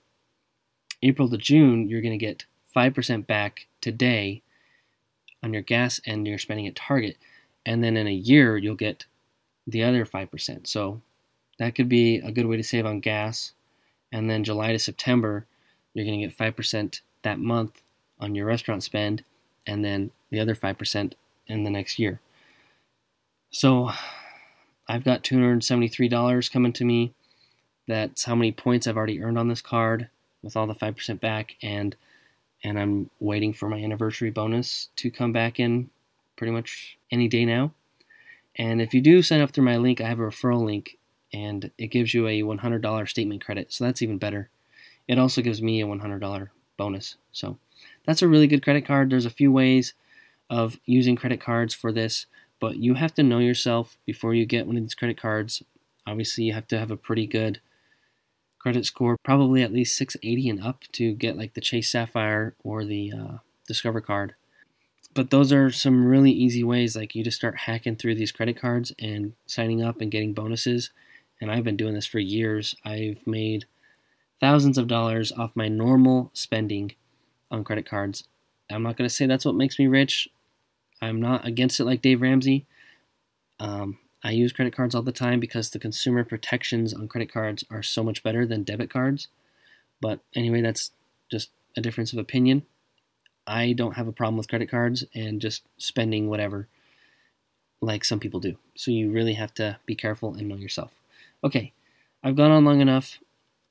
April 1.02 1.28
to 1.28 1.37
June, 1.37 1.88
you're 1.88 2.02
going 2.02 2.18
to 2.18 2.24
get 2.24 2.44
5% 2.74 3.26
back 3.26 3.66
today 3.80 4.42
on 5.42 5.53
your 5.53 5.62
gas 5.62 6.00
and 6.07 6.26
you're 6.26 6.38
spending 6.38 6.66
at 6.66 6.76
Target. 6.76 7.16
And 7.64 7.83
then 7.85 7.96
in 7.96 8.07
a 8.07 8.12
year, 8.12 8.57
you'll 8.57 8.74
get 8.74 9.07
the 9.66 9.83
other 9.83 10.05
5%. 10.05 10.66
So 10.66 11.00
that 11.59 11.74
could 11.74 11.88
be 11.88 12.16
a 12.16 12.33
good 12.33 12.46
way 12.46 12.57
to 12.57 12.64
save 12.64 12.87
on 12.87 13.00
gas. 13.00 13.53
And 14.12 14.29
then 14.29 14.44
July 14.44 14.72
to 14.72 14.79
September, 14.79 15.46
you're 15.94 16.07
going 16.07 16.20
to 16.20 16.26
get 16.26 16.37
5% 16.37 17.00
that 17.22 17.38
month 17.38 17.83
on 18.18 18.35
your 18.35 18.46
restaurant 18.46 18.83
spend, 18.83 19.24
and 19.66 19.85
then 19.85 20.11
the 20.31 20.40
other 20.40 20.55
5% 20.55 21.12
in 21.46 21.64
the 21.64 21.70
next 21.70 21.98
year. 21.98 22.20
So 23.50 23.90
I've 24.88 25.05
got 25.05 25.24
$273 25.24 26.53
coming 26.53 26.72
to 26.72 26.85
me. 26.85 27.12
That's 27.88 28.24
how 28.24 28.35
many 28.35 28.53
points 28.53 28.87
I've 28.87 28.96
already 28.96 29.22
earned 29.22 29.38
on 29.38 29.48
this 29.48 29.62
card 29.62 30.09
with 30.42 30.57
all 30.57 30.66
the 30.66 30.74
5% 30.74 31.20
back 31.20 31.57
and 31.62 31.96
and 32.62 32.79
I'm 32.79 33.11
waiting 33.20 33.53
for 33.53 33.68
my 33.68 33.79
anniversary 33.79 34.31
bonus 34.31 34.88
to 34.96 35.11
come 35.11 35.33
back 35.33 35.58
in 35.58 35.90
pretty 36.37 36.52
much 36.52 36.98
any 37.11 37.29
day 37.29 37.44
now. 37.44 37.73
And 38.56 38.83
if 38.83 38.92
you 38.92 39.00
do 39.00 39.23
sign 39.23 39.40
up 39.40 39.50
through 39.50 39.65
my 39.65 39.77
link, 39.77 40.00
I 40.00 40.08
have 40.08 40.19
a 40.19 40.23
referral 40.23 40.65
link 40.65 40.98
and 41.33 41.71
it 41.79 41.88
gives 41.88 42.13
you 42.13 42.27
a 42.27 42.42
$100 42.42 43.08
statement 43.08 43.44
credit. 43.44 43.73
So 43.73 43.85
that's 43.85 44.02
even 44.02 44.19
better. 44.19 44.50
It 45.06 45.19
also 45.19 45.42
gives 45.42 45.63
me 45.63 45.81
a 45.81 45.87
$100 45.87 46.48
bonus. 46.77 47.17
So 47.33 47.58
that's 48.04 48.23
a 48.23 48.29
really 48.29 48.46
good 48.46 48.63
credit 48.63 48.85
card. 48.85 49.11
There's 49.11 49.27
a 49.27 49.31
few 49.31 49.52
ways 49.52 49.94
of 50.48 50.79
using 50.85 51.17
credit 51.17 51.40
cards 51.40 51.75
for 51.75 51.92
this 51.92 52.27
but 52.61 52.77
you 52.77 52.94
have 52.94 53.15
to 53.15 53.23
know 53.23 53.38
yourself 53.38 53.96
before 54.06 54.35
you 54.35 54.46
get 54.46 54.67
one 54.67 54.77
of 54.77 54.83
these 54.83 54.94
credit 54.94 55.21
cards. 55.21 55.63
Obviously, 56.06 56.44
you 56.44 56.52
have 56.52 56.69
to 56.69 56.79
have 56.79 56.90
a 56.90 56.96
pretty 56.96 57.27
good 57.27 57.61
credit 58.61 58.87
score, 58.87 59.17
probably 59.23 59.63
at 59.63 59.73
least 59.73 59.96
680 59.96 60.48
and 60.48 60.63
up 60.63 60.85
to 60.92 61.13
get 61.15 61.37
like 61.37 61.54
the 61.54 61.61
Chase 61.61 61.90
Sapphire 61.90 62.54
or 62.63 62.85
the 62.85 63.13
uh, 63.13 63.37
Discover 63.67 64.00
card. 64.02 64.35
But 65.13 65.31
those 65.31 65.52
are 65.52 65.71
some 65.73 66.06
really 66.06 66.31
easy 66.31 66.63
ways, 66.63 66.94
like 66.94 67.17
you 67.17 67.25
just 67.25 67.38
start 67.38 67.61
hacking 67.61 67.96
through 67.96 68.15
these 68.15 68.31
credit 68.31 68.61
cards 68.61 68.92
and 69.00 69.33
signing 69.46 69.83
up 69.83 70.00
and 70.00 70.11
getting 70.11 70.35
bonuses. 70.35 70.90
And 71.40 71.50
I've 71.50 71.65
been 71.65 71.77
doing 71.77 71.94
this 71.94 72.06
for 72.06 72.21
years. 72.21 72.77
I've 72.85 73.27
made 73.27 73.65
thousands 74.40 74.79
of 74.79 74.87
dollars 74.87 75.33
off 75.33 75.56
my 75.56 75.67
normal 75.67 76.31
spending 76.33 76.92
on 77.50 77.65
credit 77.65 77.87
cards 77.87 78.25
I'm 78.71 78.83
not 78.83 78.96
going 78.96 79.08
to 79.08 79.15
say 79.15 79.27
that's 79.27 79.44
what 79.44 79.54
makes 79.54 79.79
me 79.79 79.87
rich. 79.87 80.29
I'm 81.02 81.21
not 81.21 81.46
against 81.46 81.81
it 81.81 81.85
like 81.85 82.02
Dave 82.02 82.23
Ramsey. 82.23 82.67
Um, 83.58 83.98
I 84.23 84.33
use 84.33 84.52
credit 84.52 84.75
cards 84.75 84.94
all 84.94 85.02
the 85.02 85.12
time 85.12 85.40
because 85.40 85.71
the 85.71 85.79
consumer 85.79 86.25
protections 86.25 86.92
on 86.92 87.08
credit 87.08 87.33
cards 87.33 87.64
are 87.71 87.83
so 87.83 88.02
much 88.04 88.23
better 88.23 88.46
than 88.46 88.64
debit 88.64 88.90
cards. 88.90 89.29
But 90.00 90.21
anyway, 90.35 90.60
that's 90.60 90.92
just 91.31 91.50
a 91.77 91.81
difference 91.81 92.12
of 92.12 92.18
opinion. 92.18 92.64
I 93.46 93.73
don't 93.73 93.96
have 93.96 94.08
a 94.08 94.12
problem 94.12 94.37
with 94.37 94.48
credit 94.48 94.71
cards 94.71 95.04
and 95.14 95.40
just 95.40 95.62
spending 95.79 96.29
whatever 96.29 96.68
like 97.81 98.04
some 98.04 98.21
people 98.21 98.40
do. 98.40 98.56
So 98.75 98.90
you 98.90 99.10
really 99.10 99.35
have 99.35 99.54
to 99.54 99.79
be 99.87 99.94
careful 99.94 100.35
and 100.35 100.48
know 100.48 100.56
yourself. 100.56 100.90
Okay, 101.42 101.73
I've 102.23 102.37
gone 102.37 102.50
on 102.50 102.64
long 102.64 102.81
enough. 102.81 103.18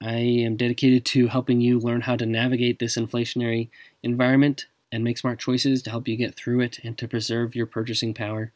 I 0.01 0.15
am 0.15 0.55
dedicated 0.55 1.05
to 1.05 1.27
helping 1.27 1.61
you 1.61 1.79
learn 1.79 2.01
how 2.01 2.15
to 2.15 2.25
navigate 2.25 2.79
this 2.79 2.97
inflationary 2.97 3.69
environment 4.01 4.65
and 4.91 5.03
make 5.03 5.17
smart 5.17 5.39
choices 5.39 5.83
to 5.83 5.91
help 5.91 6.07
you 6.07 6.15
get 6.15 6.35
through 6.35 6.61
it 6.61 6.79
and 6.83 6.97
to 6.97 7.07
preserve 7.07 7.55
your 7.55 7.65
purchasing 7.65 8.13
power 8.13 8.51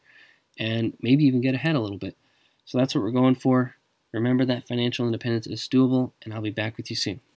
and 0.58 0.96
maybe 1.00 1.24
even 1.24 1.40
get 1.40 1.54
ahead 1.54 1.76
a 1.76 1.80
little 1.80 1.98
bit. 1.98 2.16
So 2.64 2.78
that's 2.78 2.94
what 2.94 3.02
we're 3.02 3.10
going 3.10 3.34
for. 3.34 3.76
Remember 4.12 4.44
that 4.44 4.66
financial 4.66 5.06
independence 5.06 5.46
is 5.46 5.68
doable, 5.68 6.12
and 6.22 6.32
I'll 6.32 6.40
be 6.40 6.50
back 6.50 6.76
with 6.76 6.88
you 6.90 6.96
soon. 6.96 7.20